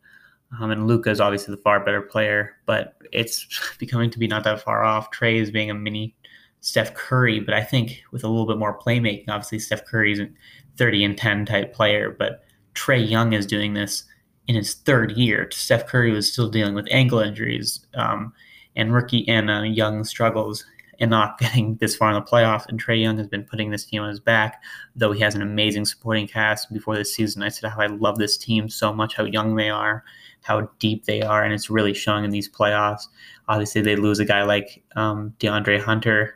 um, 0.58 0.70
and 0.70 0.86
Luka 0.86 1.10
is 1.10 1.20
obviously 1.20 1.54
the 1.54 1.62
far 1.62 1.84
better 1.84 2.02
player. 2.02 2.56
But 2.66 2.94
it's 3.12 3.46
becoming 3.78 4.10
to 4.10 4.18
be 4.18 4.26
not 4.26 4.44
that 4.44 4.62
far 4.62 4.84
off. 4.84 5.10
Trae 5.10 5.40
is 5.40 5.50
being 5.50 5.70
a 5.70 5.74
mini 5.74 6.14
Steph 6.60 6.94
Curry, 6.94 7.40
but 7.40 7.54
I 7.54 7.62
think 7.62 8.02
with 8.12 8.24
a 8.24 8.28
little 8.28 8.46
bit 8.46 8.58
more 8.58 8.78
playmaking. 8.78 9.28
Obviously, 9.28 9.58
Steph 9.58 9.84
Curry 9.84 10.12
is 10.12 10.20
a 10.20 10.28
30 10.76 11.04
and 11.04 11.18
10 11.18 11.46
type 11.46 11.72
player, 11.72 12.14
but 12.16 12.44
Trae 12.74 13.08
Young 13.08 13.32
is 13.32 13.46
doing 13.46 13.74
this 13.74 14.04
in 14.46 14.54
his 14.54 14.74
third 14.74 15.12
year. 15.12 15.48
Steph 15.52 15.86
Curry 15.86 16.10
was 16.10 16.32
still 16.32 16.48
dealing 16.48 16.74
with 16.74 16.88
ankle 16.90 17.20
injuries 17.20 17.86
um, 17.94 18.32
and 18.76 18.92
rookie 18.92 19.28
and 19.28 19.50
uh, 19.50 19.62
young 19.62 20.04
struggles 20.04 20.64
and 20.98 21.10
not 21.10 21.38
getting 21.38 21.76
this 21.76 21.96
far 21.96 22.10
in 22.10 22.14
the 22.14 22.22
playoffs. 22.22 22.66
And 22.68 22.82
Trae 22.82 23.00
Young 23.00 23.18
has 23.18 23.28
been 23.28 23.44
putting 23.44 23.70
this 23.70 23.84
team 23.84 24.02
on 24.02 24.08
his 24.08 24.20
back, 24.20 24.62
though 24.96 25.12
he 25.12 25.20
has 25.20 25.34
an 25.34 25.42
amazing 25.42 25.84
supporting 25.84 26.26
cast. 26.26 26.72
Before 26.72 26.96
this 26.96 27.14
season, 27.14 27.42
I 27.42 27.48
said 27.48 27.70
how 27.70 27.80
I 27.80 27.86
love 27.86 28.18
this 28.18 28.36
team 28.36 28.68
so 28.68 28.92
much, 28.92 29.14
how 29.14 29.24
young 29.24 29.56
they 29.56 29.70
are, 29.70 30.04
how 30.42 30.70
deep 30.78 31.04
they 31.04 31.22
are, 31.22 31.44
and 31.44 31.52
it's 31.52 31.70
really 31.70 31.94
showing 31.94 32.24
in 32.24 32.30
these 32.30 32.48
playoffs. 32.48 33.02
Obviously, 33.48 33.80
they 33.80 33.96
lose 33.96 34.18
a 34.18 34.24
guy 34.24 34.42
like 34.42 34.82
um, 34.96 35.34
DeAndre 35.38 35.80
Hunter 35.80 36.34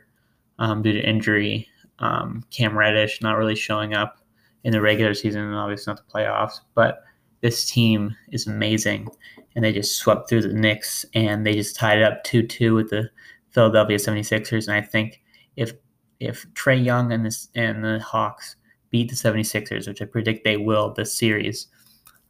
um, 0.59 0.83
due 0.83 0.93
to 0.93 1.01
injury. 1.01 1.69
Um, 1.99 2.45
Cam 2.51 2.77
Reddish 2.77 3.23
not 3.23 3.37
really 3.37 3.55
showing 3.55 3.95
up 3.95 4.19
in 4.65 4.73
the 4.73 4.81
regular 4.81 5.15
season, 5.15 5.43
and 5.43 5.55
obviously 5.55 5.93
not 5.93 6.01
the 6.07 6.13
playoffs, 6.13 6.61
but 6.75 7.03
this 7.43 7.69
team 7.69 8.17
is 8.31 8.47
amazing. 8.47 9.09
And 9.55 9.65
they 9.65 9.73
just 9.73 9.97
swept 9.97 10.29
through 10.29 10.43
the 10.43 10.55
Knicks 10.55 11.05
and 11.13 11.45
they 11.45 11.55
just 11.55 11.77
tied 11.77 11.99
it 11.99 12.05
up 12.05 12.25
2 12.25 12.47
2 12.47 12.75
with 12.75 12.89
the 12.89 13.11
Philadelphia 13.53 13.97
76ers. 13.97 14.67
And 14.69 14.77
I 14.77 14.81
think 14.81 15.21
if 15.57 15.73
if 16.21 16.47
Trae 16.55 16.83
Young 16.83 17.13
and, 17.13 17.27
this, 17.27 17.49
and 17.57 17.85
the 17.85 17.99
Hawks 17.99 18.55
beat 18.91 19.11
the 19.11 19.17
76ers, 19.17 19.89
which 19.89 20.01
I 20.01 20.05
predict 20.05 20.45
they 20.45 20.57
will 20.57 20.93
this 20.93 21.13
series, 21.17 21.67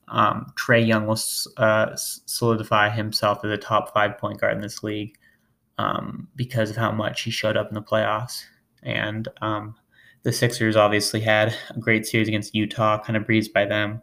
um, 0.09 0.47
Trae 0.57 0.87
Young 0.87 1.07
will 1.07 1.19
uh, 1.59 1.95
solidify 1.95 2.88
himself 2.88 3.45
as 3.45 3.50
a 3.50 3.59
top 3.59 3.93
five 3.93 4.17
point 4.17 4.41
guard 4.41 4.57
in 4.57 4.62
this 4.62 4.83
league 4.83 5.19
um, 5.76 6.29
because 6.37 6.71
of 6.71 6.76
how 6.76 6.91
much 6.91 7.23
he 7.23 7.31
showed 7.31 7.57
up 7.57 7.69
in 7.69 7.75
the 7.75 7.83
playoffs. 7.83 8.45
And 8.83 9.29
um, 9.43 9.75
the 10.23 10.33
Sixers 10.33 10.76
obviously 10.76 11.21
had 11.21 11.55
a 11.71 11.79
great 11.79 12.07
series 12.07 12.29
against 12.29 12.55
Utah, 12.55 13.02
kind 13.02 13.17
of 13.17 13.26
breezed 13.26 13.52
by 13.52 13.67
them 13.67 14.02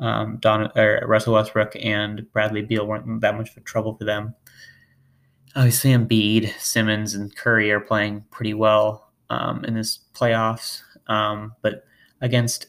um, 0.00 0.38
Don 0.38 0.70
or 0.76 1.04
Russell 1.06 1.34
Westbrook 1.34 1.76
and 1.80 2.30
Bradley 2.32 2.62
Beal 2.62 2.86
weren't 2.86 3.20
that 3.20 3.36
much 3.36 3.50
of 3.50 3.58
a 3.58 3.60
trouble 3.60 3.94
for 3.94 4.04
them. 4.04 4.34
Obviously, 5.56 5.90
Embiid, 5.90 6.52
Simmons, 6.58 7.14
and 7.14 7.34
Curry 7.34 7.70
are 7.72 7.80
playing 7.80 8.24
pretty 8.30 8.54
well 8.54 9.10
um, 9.30 9.64
in 9.64 9.74
this 9.74 9.98
playoffs, 10.14 10.82
um, 11.08 11.52
but 11.62 11.84
against 12.20 12.66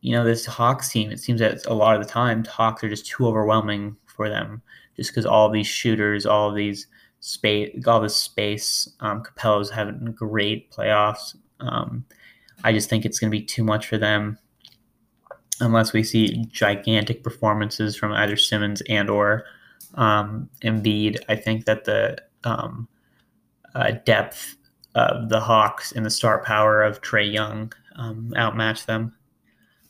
you 0.00 0.12
know 0.12 0.24
this 0.24 0.46
Hawks 0.46 0.88
team, 0.88 1.10
it 1.10 1.20
seems 1.20 1.40
that 1.40 1.64
a 1.66 1.74
lot 1.74 1.94
of 1.94 2.02
the 2.02 2.08
time 2.08 2.44
Hawks 2.44 2.82
are 2.82 2.88
just 2.88 3.06
too 3.06 3.26
overwhelming 3.26 3.96
for 4.06 4.28
them, 4.28 4.62
just 4.96 5.10
because 5.10 5.26
all 5.26 5.50
these 5.50 5.66
shooters, 5.66 6.26
all 6.26 6.52
these 6.52 6.86
space, 7.20 7.86
all 7.86 8.00
this 8.00 8.16
space. 8.16 8.88
Um, 9.00 9.22
Capela's 9.22 9.70
having 9.70 10.12
great 10.12 10.70
playoffs. 10.70 11.36
Um, 11.60 12.04
I 12.64 12.72
just 12.72 12.88
think 12.88 13.04
it's 13.04 13.18
going 13.18 13.30
to 13.30 13.38
be 13.38 13.44
too 13.44 13.64
much 13.64 13.86
for 13.86 13.98
them 13.98 14.38
unless 15.60 15.92
we 15.92 16.02
see 16.02 16.44
gigantic 16.50 17.22
performances 17.22 17.96
from 17.96 18.12
either 18.12 18.36
Simmons 18.36 18.82
and 18.88 19.08
or 19.08 19.44
um, 19.94 20.48
Embiid. 20.62 21.18
I 21.28 21.36
think 21.36 21.64
that 21.64 21.84
the 21.84 22.18
um, 22.44 22.88
uh, 23.74 23.92
depth 24.04 24.56
of 24.94 25.28
the 25.28 25.40
Hawks 25.40 25.92
and 25.92 26.04
the 26.04 26.10
star 26.10 26.42
power 26.44 26.82
of 26.82 27.00
Trae 27.00 27.32
Young 27.32 27.72
um, 27.96 28.32
outmatch 28.36 28.86
them 28.86 29.14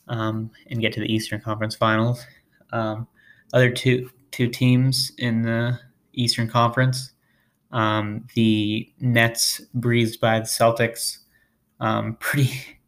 um, 0.07 0.51
and 0.67 0.81
get 0.81 0.93
to 0.93 0.99
the 0.99 1.13
Eastern 1.13 1.41
Conference 1.41 1.75
Finals. 1.75 2.25
Um, 2.71 3.07
other 3.53 3.69
two 3.69 4.09
two 4.31 4.47
teams 4.47 5.11
in 5.17 5.43
the 5.43 5.79
Eastern 6.13 6.49
Conference, 6.49 7.11
um, 7.71 8.25
the 8.33 8.91
Nets 8.99 9.61
breezed 9.75 10.19
by 10.19 10.39
the 10.39 10.45
Celtics 10.45 11.19
pretty 12.19 12.79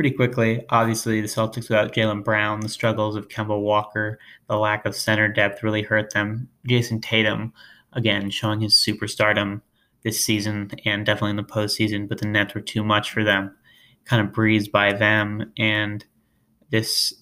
pretty 0.00 0.16
quickly. 0.16 0.64
Obviously, 0.70 1.20
the 1.20 1.26
Celtics 1.26 1.68
without 1.68 1.92
Jaylen 1.92 2.24
Brown, 2.24 2.60
the 2.60 2.70
struggles 2.70 3.16
of 3.16 3.28
Kemba 3.28 3.60
Walker, 3.60 4.18
the 4.48 4.56
lack 4.56 4.86
of 4.86 4.96
center 4.96 5.28
depth 5.28 5.62
really 5.62 5.82
hurt 5.82 6.14
them. 6.14 6.48
Jayson 6.66 7.02
Tatum, 7.02 7.52
again, 7.92 8.30
showing 8.30 8.62
his 8.62 8.72
superstardom 8.72 9.60
this 10.02 10.24
season 10.24 10.70
and 10.86 11.04
definitely 11.04 11.32
in 11.32 11.36
the 11.36 11.42
postseason, 11.42 12.08
but 12.08 12.16
the 12.16 12.26
Nets 12.26 12.54
were 12.54 12.62
too 12.62 12.82
much 12.82 13.10
for 13.10 13.22
them. 13.22 13.54
Kind 14.06 14.26
of 14.26 14.32
breezed 14.32 14.72
by 14.72 14.94
them, 14.94 15.52
and 15.58 16.02
this 16.70 17.12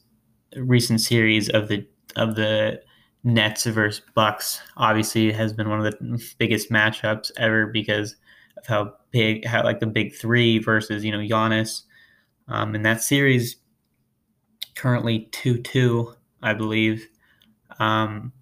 recent 0.54 1.00
series 1.00 1.48
of 1.48 1.66
the 1.66 1.84
of 2.14 2.36
the 2.36 2.80
Nets 3.24 3.64
versus 3.64 4.04
Bucks 4.14 4.60
obviously 4.76 5.32
has 5.32 5.52
been 5.52 5.68
one 5.68 5.84
of 5.84 5.92
the 5.92 6.34
biggest 6.38 6.70
matchups 6.70 7.32
ever 7.38 7.66
because 7.66 8.14
of 8.56 8.66
how 8.66 8.94
big, 9.10 9.44
how 9.44 9.64
like 9.64 9.80
the 9.80 9.86
big 9.88 10.14
three 10.14 10.60
versus 10.60 11.04
you 11.04 11.10
know 11.10 11.18
Giannis 11.18 11.82
um, 12.48 12.74
in 12.74 12.82
that 12.82 13.02
series, 13.02 13.56
currently 14.74 15.28
2 15.32 15.58
2, 15.58 16.14
I 16.42 16.54
believe. 16.54 17.06
Um, 17.78 18.32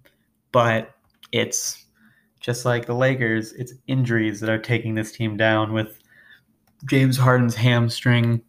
but 0.51 0.95
it's 1.31 1.85
just 2.39 2.65
like 2.65 2.85
the 2.85 2.95
Lakers, 2.95 3.53
it's 3.53 3.73
injuries 3.87 4.39
that 4.39 4.49
are 4.49 4.57
taking 4.57 4.95
this 4.95 5.11
team 5.11 5.37
down 5.37 5.73
with 5.73 5.99
James 6.89 7.17
Harden's 7.17 7.55
hamstring 7.55 8.41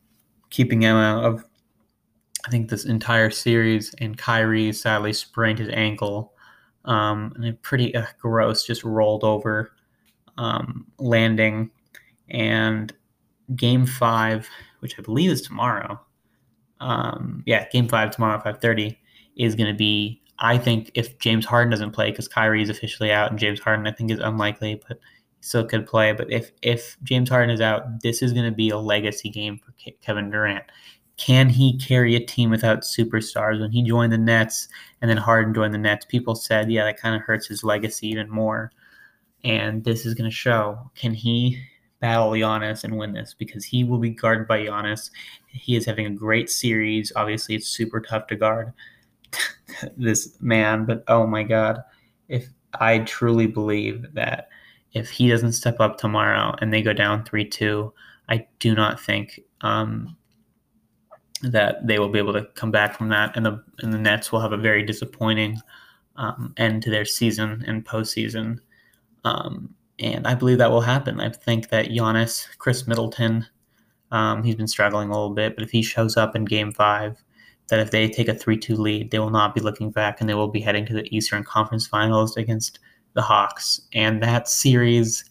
keeping 0.51 0.83
him 0.83 0.97
out 0.97 1.25
of, 1.25 1.45
I 2.47 2.51
think, 2.51 2.69
this 2.69 2.85
entire 2.85 3.31
series, 3.31 3.95
and 3.99 4.17
Kyrie 4.17 4.73
sadly 4.73 5.13
sprained 5.13 5.59
his 5.59 5.69
ankle. 5.71 6.33
Um, 6.85 7.33
and 7.37 7.45
a 7.47 7.53
pretty 7.53 7.95
uh, 7.95 8.07
gross, 8.19 8.65
just 8.65 8.85
rolled 8.85 9.25
over 9.25 9.73
um, 10.39 10.87
landing. 10.99 11.71
And 12.31 12.93
game 13.57 13.85
five 13.87 14.49
which 14.81 14.99
I 14.99 15.03
believe 15.03 15.31
is 15.31 15.43
tomorrow. 15.43 16.01
Um, 16.81 17.43
yeah, 17.47 17.69
Game 17.69 17.89
Five 17.89 18.11
tomorrow, 18.11 18.41
five 18.41 18.61
thirty, 18.61 18.99
is 19.37 19.55
going 19.55 19.73
to 19.73 19.77
be. 19.77 20.23
I 20.39 20.57
think 20.57 20.91
if 20.95 21.19
James 21.19 21.45
Harden 21.45 21.71
doesn't 21.71 21.91
play, 21.91 22.11
because 22.11 22.29
Kyrie 22.29 22.63
is 22.63 22.71
officially 22.71 23.11
out, 23.11 23.31
and 23.31 23.39
James 23.39 23.61
Harden 23.61 23.87
I 23.87 23.93
think 23.93 24.11
is 24.11 24.21
unlikely, 24.21 24.81
but 24.87 24.99
still 25.41 25.65
could 25.65 25.87
play. 25.87 26.13
But 26.13 26.31
if 26.31 26.53
if 26.63 26.97
James 27.03 27.29
Harden 27.29 27.51
is 27.51 27.61
out, 27.61 28.03
this 28.03 28.23
is 28.23 28.33
going 28.33 28.47
to 28.47 28.55
be 28.55 28.71
a 28.71 28.79
legacy 28.79 29.31
game 29.31 29.59
for 29.59 29.75
Kevin 30.01 30.31
Durant. 30.31 30.65
Can 31.17 31.49
he 31.49 31.77
carry 31.79 32.15
a 32.15 32.25
team 32.25 32.49
without 32.49 32.83
superstars? 32.83 33.61
When 33.61 33.73
he 33.73 33.83
joined 33.83 34.13
the 34.13 34.19
Nets 34.19 34.69
and 35.03 35.11
then 35.11 35.17
Harden 35.17 35.53
joined 35.53 35.75
the 35.75 35.79
Nets, 35.79 36.05
people 36.05 36.37
said, 36.37 36.71
yeah, 36.71 36.85
that 36.85 37.01
kind 37.01 37.17
of 37.17 37.23
hurts 37.23 37.49
his 37.49 37.65
legacy 37.65 38.07
even 38.07 38.31
more. 38.31 38.71
And 39.43 39.83
this 39.83 40.07
is 40.07 40.15
going 40.15 40.31
to 40.31 40.37
show. 40.37 40.79
Can 40.95 41.13
he 41.13 41.61
battle 42.01 42.31
Giannis 42.31 42.85
and 42.85 42.97
win 42.97 43.13
this 43.13 43.35
because 43.35 43.65
he 43.65 43.85
will 43.85 43.99
be 43.99 44.11
guarded 44.11 44.47
by 44.47 44.61
Giannis. 44.61 45.11
He 45.49 45.77
is 45.77 45.85
having 45.85 46.07
a 46.07 46.11
great 46.11 46.51
series. 46.51 47.13
Obviously, 47.17 47.55
it's 47.55 47.69
super 47.69 48.01
tough 48.01 48.27
to 48.29 48.37
guard 48.37 48.73
this 49.97 50.37
man, 50.41 50.85
but 50.85 51.05
oh 51.09 51.27
my 51.27 51.43
God, 51.43 51.83
if 52.29 52.49
I 52.75 52.99
truly 53.01 53.47
believe 53.47 54.07
that 54.15 54.49
if 54.93 55.11
he 55.11 55.29
doesn't 55.29 55.53
step 55.53 55.81
up 55.81 55.99
tomorrow 55.99 56.55
and 56.61 56.73
they 56.73 56.83
go 56.83 56.93
down 56.93 57.25
3 57.25 57.45
2, 57.45 57.93
I 58.29 58.47
do 58.59 58.75
not 58.75 59.01
think 59.01 59.41
um, 59.63 60.17
that 61.43 61.87
they 61.87 61.99
will 61.99 62.09
be 62.09 62.19
able 62.19 62.33
to 62.35 62.45
come 62.55 62.71
back 62.71 62.97
from 62.97 63.09
that. 63.11 63.37
And 63.37 63.45
the, 63.45 63.63
and 63.81 63.93
the 63.93 63.99
Nets 63.99 64.33
will 64.33 64.41
have 64.41 64.53
a 64.53 64.57
very 64.57 64.83
disappointing 64.83 65.59
um, 66.17 66.53
end 66.57 66.83
to 66.83 66.91
their 66.91 67.05
season 67.05 67.65
and 67.67 67.85
postseason. 67.85 68.59
Um, 69.25 69.75
and 69.99 70.27
I 70.27 70.35
believe 70.35 70.59
that 70.59 70.71
will 70.71 70.81
happen. 70.81 71.21
I 71.21 71.31
think 71.31 71.71
that 71.71 71.89
Giannis, 71.89 72.47
Khris 72.59 72.87
Middleton, 72.87 73.47
um, 74.11 74.43
he's 74.43 74.55
been 74.55 74.69
struggling 74.69 75.09
a 75.09 75.13
little 75.13 75.35
bit, 75.35 75.55
but 75.55 75.65
if 75.65 75.71
he 75.71 75.83
shows 75.83 76.17
up 76.17 76.37
in 76.37 76.45
Game 76.45 76.73
Five, 76.73 77.23
that 77.69 77.81
if 77.81 77.91
they 77.91 78.09
take 78.09 78.29
a 78.29 78.35
three-two 78.35 78.77
lead, 78.77 79.11
they 79.11 79.19
will 79.19 79.31
not 79.31 79.55
be 79.55 79.61
looking 79.61 79.91
back, 79.91 80.21
and 80.21 80.29
they 80.29 80.35
will 80.35 80.49
be 80.49 80.61
heading 80.61 80.87
to 80.87 80.95
the 80.95 81.15
Eastern 81.15 81.45
Conference 81.45 81.87
Finals 81.87 82.37
against 82.37 82.79
the 83.15 83.23
Hawks. 83.23 83.81
And 83.93 84.23
that 84.23 84.49
series 84.49 85.25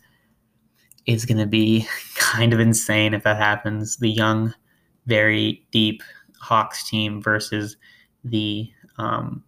is 1.06 1.26
going 1.26 1.38
to 1.38 1.48
be 1.48 1.88
kind 2.16 2.54
of 2.54 2.60
insane 2.60 3.14
if 3.14 3.24
that 3.24 3.38
happens. 3.38 3.98
The 3.98 4.10
young, 4.10 4.54
very 5.06 5.66
deep 5.72 6.04
Hawks 6.40 6.88
team 6.88 7.22
versus 7.22 7.78
the 8.24 8.70
um, 8.98 9.44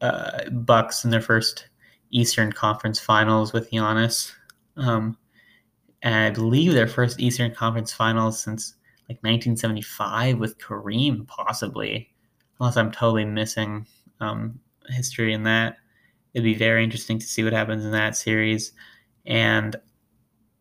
uh, 0.00 0.48
Bucks 0.50 1.04
in 1.04 1.10
their 1.10 1.20
first 1.20 1.68
Eastern 2.10 2.52
Conference 2.52 2.98
Finals 2.98 3.52
with 3.52 3.70
Giannis. 3.70 4.32
Um, 4.76 5.16
and 6.02 6.14
I 6.14 6.30
believe 6.30 6.72
their 6.72 6.86
first 6.86 7.20
Eastern 7.20 7.54
Conference 7.54 7.92
Finals 7.92 8.40
since 8.40 8.74
like 9.08 9.18
1975 9.22 10.38
with 10.38 10.58
Kareem, 10.58 11.26
possibly, 11.26 12.10
unless 12.58 12.76
I'm 12.76 12.90
totally 12.90 13.24
missing 13.24 13.86
um, 14.20 14.60
history 14.88 15.32
in 15.32 15.42
that. 15.44 15.76
It'd 16.32 16.44
be 16.44 16.54
very 16.54 16.82
interesting 16.82 17.18
to 17.18 17.26
see 17.26 17.44
what 17.44 17.52
happens 17.52 17.84
in 17.84 17.92
that 17.92 18.16
series. 18.16 18.72
And 19.24 19.76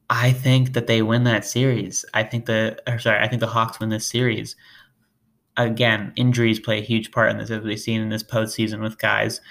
I 0.09 0.31
think 0.31 0.73
that 0.73 0.87
they 0.87 1.01
win 1.01 1.23
that 1.23 1.45
series. 1.45 2.05
I 2.13 2.23
think 2.23 2.45
the, 2.45 2.77
or 2.87 2.99
sorry, 2.99 3.19
I 3.19 3.27
think 3.27 3.39
the 3.39 3.47
Hawks 3.47 3.79
win 3.79 3.89
this 3.89 4.07
series. 4.07 4.55
Again, 5.57 6.13
injuries 6.15 6.59
play 6.59 6.79
a 6.79 6.83
huge 6.83 7.11
part 7.11 7.31
in 7.31 7.37
this, 7.37 7.49
as 7.49 7.63
we've 7.63 7.79
seen 7.79 8.01
in 8.01 8.09
this 8.09 8.23
postseason 8.23 8.81
with 8.81 8.97
guys 8.97 9.41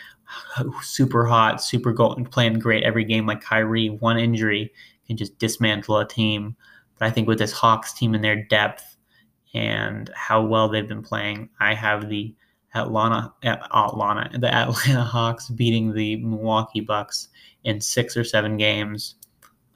super 0.82 1.24
hot, 1.24 1.62
super 1.62 1.92
goal, 1.92 2.14
playing 2.30 2.58
great 2.58 2.84
every 2.84 3.04
game 3.04 3.26
like 3.26 3.40
Kyrie. 3.40 3.90
One 3.90 4.18
injury 4.18 4.72
can 5.06 5.16
just 5.16 5.38
dismantle 5.38 5.98
a 5.98 6.06
team. 6.06 6.56
But 6.98 7.08
I 7.08 7.10
think 7.10 7.28
with 7.28 7.38
this 7.38 7.52
Hawks 7.52 7.92
team 7.92 8.14
and 8.14 8.22
their 8.22 8.44
depth 8.44 8.96
and 9.54 10.10
how 10.14 10.42
well 10.42 10.68
they've 10.68 10.88
been 10.88 11.02
playing, 11.02 11.50
I 11.60 11.74
have 11.74 12.08
the 12.08 12.34
Atlanta, 12.74 13.32
Atlanta, 13.42 14.38
the 14.38 14.54
Atlanta 14.54 15.02
Hawks 15.04 15.48
beating 15.48 15.92
the 15.92 16.16
Milwaukee 16.16 16.80
Bucks 16.80 17.28
in 17.64 17.80
six 17.80 18.16
or 18.16 18.24
seven 18.24 18.56
games. 18.56 19.16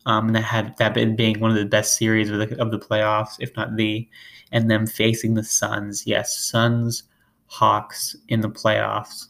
Um, 0.07 0.29
and 0.29 0.37
that 0.37 0.43
had 0.43 0.77
that 0.79 0.95
been 0.95 1.17
being 1.17 1.41
one 1.41 1.51
of 1.51 1.57
the 1.57 1.67
best 1.67 1.97
series 1.97 2.31
of 2.31 2.39
the, 2.39 2.61
of 2.61 2.71
the 2.71 2.79
playoffs, 2.79 3.37
if 3.41 3.55
not 3.57 3.77
the, 3.77 4.09
and 4.53 4.71
them 4.71 4.87
facing 4.87 5.35
the 5.35 5.43
Suns. 5.43 6.07
Yes, 6.07 6.39
Suns, 6.39 7.03
Hawks 7.47 8.17
in 8.29 8.41
the 8.41 8.49
playoffs. 8.49 9.27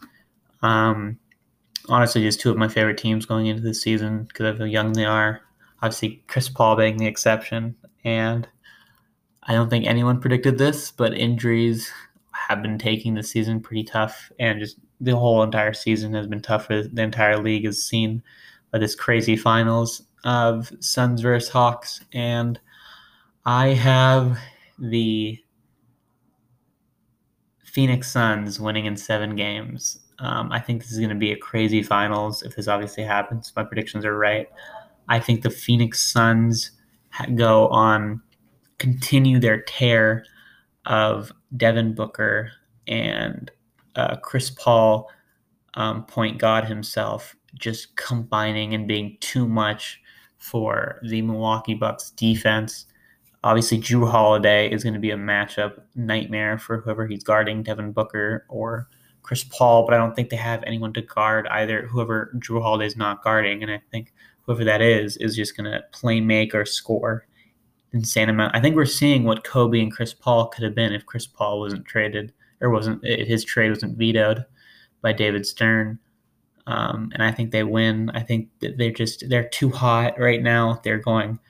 Um, 0.67 1.19
honestly, 1.89 2.23
just 2.23 2.41
two 2.41 2.51
of 2.51 2.57
my 2.57 2.67
favorite 2.67 2.99
teams 2.99 3.25
going 3.25 3.47
into 3.47 3.63
this 3.63 3.81
season 3.81 4.25
because 4.25 4.47
of 4.47 4.59
how 4.59 4.65
young 4.65 4.93
they 4.93 5.05
are. 5.05 5.41
Obviously, 5.81 6.25
Chris 6.27 6.49
Paul 6.49 6.75
being 6.75 6.97
the 6.97 7.07
exception, 7.07 7.77
and 8.05 8.49
I 9.45 9.53
don't 9.53 9.71
think 9.71 9.87
anyone 9.87 10.21
predicted 10.21 10.59
this, 10.59 10.91
but 10.91 11.15
injuries 11.15 11.93
have 12.33 12.63
been 12.63 12.79
taking 12.79 13.15
the 13.15 13.23
season 13.23 13.61
pretty 13.61 13.85
tough, 13.85 14.33
and 14.41 14.59
just 14.59 14.79
the 15.01 15.17
whole 15.17 15.43
entire 15.43 15.73
season 15.73 16.15
has 16.15 16.27
been 16.27 16.43
tough 16.43 16.67
for 16.67 16.83
the 16.83 17.03
entire 17.03 17.39
league. 17.41 17.65
Is 17.65 17.87
seen 17.87 18.23
by 18.73 18.79
this 18.79 18.97
crazy 18.97 19.37
finals 19.37 20.03
of 20.25 20.73
Suns 20.81 21.21
versus 21.21 21.51
Hawks, 21.51 22.01
and 22.13 22.59
I 23.45 23.69
have 23.69 24.37
the 24.81 25.39
Phoenix 27.63 28.11
Suns 28.11 28.59
winning 28.59 28.87
in 28.87 28.97
seven 28.97 29.37
games. 29.37 30.01
Um, 30.19 30.51
I 30.51 30.61
think 30.61 30.83
this 30.83 30.93
is 30.93 30.99
going 30.99 31.11
to 31.11 31.15
be 31.15 31.33
a 31.33 31.37
crazy 31.37 31.83
finals 31.83 32.43
if 32.43 32.57
this 32.57 32.69
obviously 32.69 33.05
happens. 33.05 33.53
My 33.55 33.65
predictions 33.65 34.05
are 34.05 34.17
right. 34.17 34.49
I 35.09 35.21
think 35.21 35.43
the 35.43 35.51
Phoenix 35.51 36.03
Suns 36.03 36.73
go 37.35 37.69
on, 37.69 38.23
continue 38.79 39.39
their 39.39 39.63
tear 39.63 40.25
of 40.87 41.33
Devin 41.57 41.95
Booker 41.95 42.51
and 42.89 43.51
uh, 43.97 44.17
Chris 44.17 44.51
Paul, 44.51 45.11
um, 45.75 46.05
point 46.05 46.39
God 46.39 46.65
himself, 46.65 47.37
just 47.55 47.97
combining 47.97 48.75
and 48.75 48.87
being 48.87 49.17
too 49.21 49.47
much 49.49 50.01
for 50.39 51.01
the 51.03 51.23
Milwaukee 51.23 51.75
Bucks 51.75 52.11
defense. 52.11 52.87
Obviously, 53.45 53.79
Jrue 53.79 54.11
Holiday 54.11 54.71
is 54.71 54.83
going 54.83 54.95
to 54.95 55.01
be 55.01 55.11
a 55.11 55.17
matchup 55.17 55.81
nightmare 55.95 56.59
for 56.59 56.81
whoever 56.81 57.07
he's 57.07 57.23
guarding, 57.23 57.63
Devin 57.63 57.93
Booker 57.93 58.45
or 58.49 58.89
Chris 59.26 59.42
Paul, 59.42 59.85
but 59.85 59.92
I 59.92 59.99
don't 59.99 60.14
think 60.14 60.30
they 60.30 60.37
have 60.37 60.62
anyone 60.65 60.93
to 60.93 61.02
guard 61.02 61.49
either. 61.49 61.86
Whoever 61.86 62.32
Jrue 62.39 62.62
Holiday 62.62 62.86
is 62.86 62.97
not 62.97 63.25
guarding, 63.25 63.62
and 63.62 63.73
I 63.73 63.82
think 63.91 64.12
whoever 64.43 64.62
that 64.65 64.80
is 64.80 65.17
is 65.17 65.34
just 65.34 65.56
going 65.56 65.69
to 65.71 65.82
play 65.91 66.21
make 66.21 66.54
or 66.54 66.65
score 66.65 67.26
insane 67.93 68.28
amount. 68.28 68.54
I 68.54 68.60
think 68.60 68.76
we're 68.76 68.86
seeing 68.86 69.25
what 69.25 69.43
Kobe 69.43 69.80
and 69.80 69.93
Chris 69.93 70.15
Paul 70.15 70.47
could 70.47 70.62
have 70.62 70.76
been 70.76 70.93
if 70.93 71.06
Chris 71.06 71.26
Paul 71.26 71.58
wasn't 71.58 71.86
traded 71.86 72.32
or 72.60 72.71
wasn't 72.71 73.04
his 73.04 73.45
trade 73.45 73.71
wasn't 73.71 73.99
vetoed 73.99 74.45
by 75.02 75.12
David 75.12 75.45
Stern. 75.45 75.99
Um, 76.69 77.10
and 77.12 77.23
I 77.23 77.32
think 77.32 77.50
they 77.50 77.65
win. 77.65 78.10
I 78.15 78.21
think 78.21 78.49
that 78.60 78.78
they're 78.78 78.93
just 78.93 79.28
they're 79.28 79.49
too 79.49 79.71
hot 79.71 80.19
right 80.21 80.43
now. 80.43 80.80
They're 80.84 80.99
going, 80.99 81.41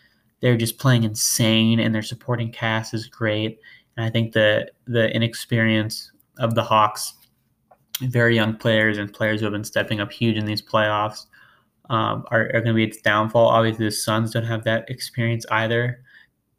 they're 0.41 0.57
just 0.57 0.79
playing 0.79 1.05
insane, 1.05 1.79
and 1.81 1.95
their 1.95 2.03
supporting 2.03 2.53
cast 2.53 2.95
is 2.95 3.07
great. 3.07 3.59
And 3.97 4.07
I 4.07 4.11
think 4.11 4.33
the 4.33 4.71
the 4.87 5.15
inexperience 5.15 6.11
of 6.39 6.55
the 6.55 6.65
Hawks, 6.65 7.15
very 8.01 8.35
young 8.35 8.57
players 8.57 8.99
and 8.99 9.13
players 9.13 9.41
who 9.41 9.47
have 9.47 9.53
been 9.53 9.65
stepping 9.65 10.01
up 10.01 10.13
huge 10.13 10.37
in 10.37 10.45
these 10.45 10.63
playoffs, 10.63 11.27
um, 11.89 12.25
are, 12.31 12.47
are 12.47 12.61
going 12.61 12.67
to 12.67 12.75
be 12.75 12.85
its 12.85 13.01
downfall. 13.01 13.47
Obviously, 13.47 13.87
the 13.87 13.93
Suns 13.93 14.33
don't 14.33 14.45
have 14.45 14.65
that 14.65 14.89
experience 14.91 15.47
either, 15.51 16.03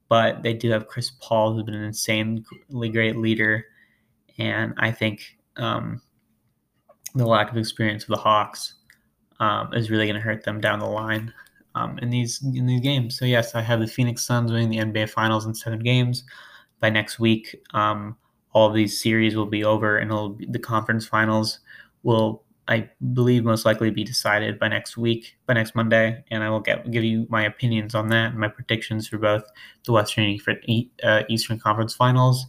but 0.10 0.41
they 0.43 0.54
do 0.54 0.69
have 0.71 0.88
Chris 0.88 1.12
Paul, 1.21 1.54
who's 1.54 1.63
been 1.63 1.73
an 1.73 1.84
insanely 1.84 2.89
great 2.89 3.17
leader, 3.17 3.65
and 4.38 4.73
I 4.78 4.91
think 4.91 5.38
um, 5.58 6.02
the 7.15 7.26
lack 7.26 7.52
of 7.52 7.58
experience 7.58 8.04
of 8.04 8.10
the 8.10 8.17
Hawks 8.17 8.76
um, 9.39 9.73
is 9.73 9.89
really 9.89 10.06
going 10.06 10.15
to 10.15 10.21
hurt 10.21 10.43
them 10.43 10.62
down 10.62 10.80
the 10.80 10.86
line 10.86 11.34
um, 11.76 11.97
in 12.00 12.10
these 12.10 12.41
in 12.43 12.65
these 12.65 12.82
games. 12.82 13.17
So 13.17 13.26
yes, 13.26 13.56
I 13.56 13.62
have 13.62 13.80
the 13.80 13.88
Phoenix 13.88 14.26
Suns 14.26 14.52
winning 14.52 14.69
the 14.69 14.78
NBA 14.78 15.10
Finals 15.10 15.45
in 15.45 15.54
seven 15.54 15.80
games. 15.80 16.23
By 16.80 16.91
next 16.91 17.19
week, 17.19 17.56
um, 17.73 18.15
all 18.58 18.72
these 18.72 19.00
series 19.00 19.36
will 19.36 19.46
be 19.46 19.63
over, 19.63 19.98
and 19.98 20.38
be, 20.39 20.48
the 20.48 20.58
conference 20.60 21.06
finals 21.06 21.60
will 22.02 22.43
I 22.67 22.89
believe 23.13 23.46
most 23.46 23.65
likely 23.65 23.91
be 23.91 24.04
decided 24.04 24.60
by 24.60 24.67
next 24.67 24.98
week, 24.98 25.38
by 25.46 25.54
next 25.54 25.76
Monday, 25.76 26.24
and 26.32 26.43
I 26.43 26.50
will 26.50 26.60
get 26.60 26.89
give 26.89 27.04
you 27.04 27.28
my 27.30 27.43
opinions 27.46 27.93
on 27.93 28.10
that 28.10 28.32
and 28.32 28.39
my 28.39 28.48
predictions 28.48 29.08
for 29.08 29.20
both 29.20 29.43
the 29.86 29.91
Western 29.91 30.38
uh, 31.04 31.24
Eastern 31.30 31.60
Conference 31.60 31.93
Finals 31.93 32.48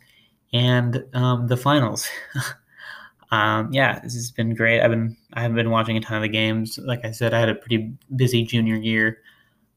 and 0.54 1.04
um, 1.12 1.46
the 1.46 1.58
finals. 1.58 2.08
um, 3.30 3.68
yeah, 3.70 4.00
this 4.00 4.14
has 4.14 4.30
been 4.30 4.54
great. 4.54 4.80
I've 4.80 4.90
been 4.90 5.14
I 5.34 5.42
haven't 5.42 5.56
been 5.56 5.70
watching 5.70 5.98
a 5.98 6.00
ton 6.00 6.16
of 6.16 6.22
the 6.22 6.28
games. 6.28 6.78
Like 6.82 7.04
I 7.04 7.10
said, 7.10 7.34
I 7.34 7.40
had 7.40 7.50
a 7.50 7.54
pretty 7.54 7.92
busy 8.16 8.44
junior 8.44 8.76
year, 8.76 9.18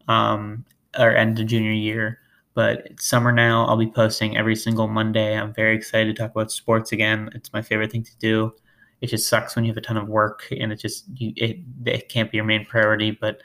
um, 0.07 0.63
or 0.97 1.11
end 1.11 1.39
of 1.39 1.45
junior 1.45 1.73
year. 1.73 2.20
But 2.53 2.85
it's 2.85 3.07
summer 3.07 3.31
now. 3.31 3.65
I'll 3.65 3.77
be 3.77 3.87
posting 3.87 4.37
every 4.37 4.55
single 4.55 4.87
Monday. 4.87 5.37
I'm 5.37 5.53
very 5.53 5.75
excited 5.75 6.15
to 6.15 6.21
talk 6.21 6.31
about 6.31 6.51
sports 6.51 6.91
again. 6.91 7.29
It's 7.33 7.53
my 7.53 7.61
favorite 7.61 7.91
thing 7.91 8.03
to 8.03 8.17
do 8.17 8.53
it 9.01 9.07
just 9.07 9.27
sucks 9.27 9.55
when 9.55 9.65
you 9.65 9.71
have 9.71 9.77
a 9.77 9.81
ton 9.81 9.97
of 9.97 10.07
work 10.07 10.47
and 10.51 10.71
it 10.71 10.79
just 10.79 11.05
you, 11.15 11.33
it, 11.35 11.57
it 11.85 12.07
can't 12.07 12.31
be 12.31 12.37
your 12.37 12.45
main 12.45 12.65
priority 12.65 13.11
but 13.11 13.41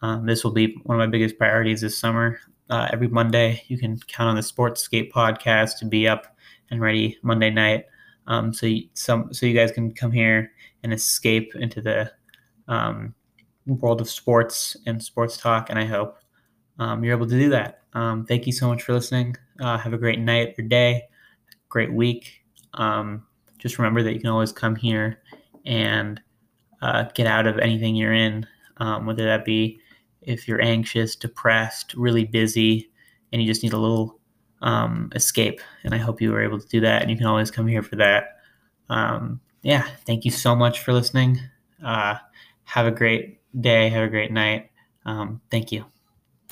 um, 0.00 0.26
this 0.26 0.42
will 0.42 0.52
be 0.52 0.76
one 0.84 0.98
of 0.98 1.06
my 1.06 1.10
biggest 1.10 1.36
priorities 1.36 1.80
this 1.80 1.98
summer 1.98 2.40
uh, 2.70 2.88
every 2.92 3.08
monday 3.08 3.62
you 3.66 3.76
can 3.76 3.98
count 4.06 4.30
on 4.30 4.36
the 4.36 4.42
Sports 4.42 4.88
sportscape 4.88 5.12
podcast 5.12 5.78
to 5.78 5.84
be 5.84 6.08
up 6.08 6.36
and 6.70 6.80
ready 6.80 7.18
monday 7.22 7.50
night 7.50 7.84
um, 8.28 8.54
so 8.54 8.66
you, 8.66 8.88
some 8.94 9.32
so 9.34 9.44
you 9.44 9.54
guys 9.54 9.72
can 9.72 9.92
come 9.92 10.12
here 10.12 10.52
and 10.82 10.92
escape 10.92 11.54
into 11.56 11.82
the 11.82 12.10
um, 12.68 13.14
world 13.66 14.00
of 14.00 14.08
sports 14.08 14.76
and 14.86 15.02
sports 15.02 15.36
talk 15.36 15.68
and 15.68 15.78
i 15.78 15.84
hope 15.84 16.18
um, 16.78 17.04
you're 17.04 17.14
able 17.14 17.26
to 17.26 17.38
do 17.38 17.50
that 17.50 17.81
um, 17.94 18.24
thank 18.26 18.46
you 18.46 18.52
so 18.52 18.68
much 18.68 18.82
for 18.82 18.92
listening 18.92 19.36
uh, 19.60 19.78
have 19.78 19.92
a 19.92 19.98
great 19.98 20.18
night 20.18 20.54
or 20.58 20.62
day 20.62 21.02
great 21.68 21.92
week 21.92 22.42
um, 22.74 23.24
just 23.58 23.78
remember 23.78 24.02
that 24.02 24.12
you 24.12 24.20
can 24.20 24.30
always 24.30 24.52
come 24.52 24.74
here 24.74 25.20
and 25.64 26.20
uh, 26.82 27.04
get 27.14 27.26
out 27.26 27.46
of 27.46 27.58
anything 27.58 27.94
you're 27.94 28.12
in, 28.12 28.46
um, 28.78 29.06
whether 29.06 29.24
that 29.24 29.44
be 29.44 29.78
if 30.22 30.46
you're 30.46 30.60
anxious, 30.60 31.16
depressed, 31.16 31.94
really 31.94 32.24
busy, 32.24 32.90
and 33.32 33.40
you 33.40 33.48
just 33.48 33.62
need 33.62 33.72
a 33.72 33.78
little 33.78 34.18
um, 34.62 35.10
escape. 35.14 35.60
And 35.84 35.94
I 35.94 35.98
hope 35.98 36.20
you 36.20 36.32
were 36.32 36.42
able 36.42 36.60
to 36.60 36.68
do 36.68 36.80
that. 36.80 37.02
And 37.02 37.10
you 37.10 37.16
can 37.16 37.26
always 37.26 37.50
come 37.50 37.66
here 37.66 37.82
for 37.82 37.96
that. 37.96 38.36
Um, 38.88 39.40
yeah, 39.62 39.86
thank 40.06 40.24
you 40.24 40.30
so 40.30 40.54
much 40.56 40.80
for 40.80 40.92
listening. 40.92 41.40
Uh, 41.84 42.16
have 42.64 42.86
a 42.86 42.90
great 42.90 43.40
day. 43.60 43.88
Have 43.88 44.04
a 44.04 44.10
great 44.10 44.32
night. 44.32 44.70
Um, 45.06 45.40
thank 45.50 45.72
you. 45.72 45.91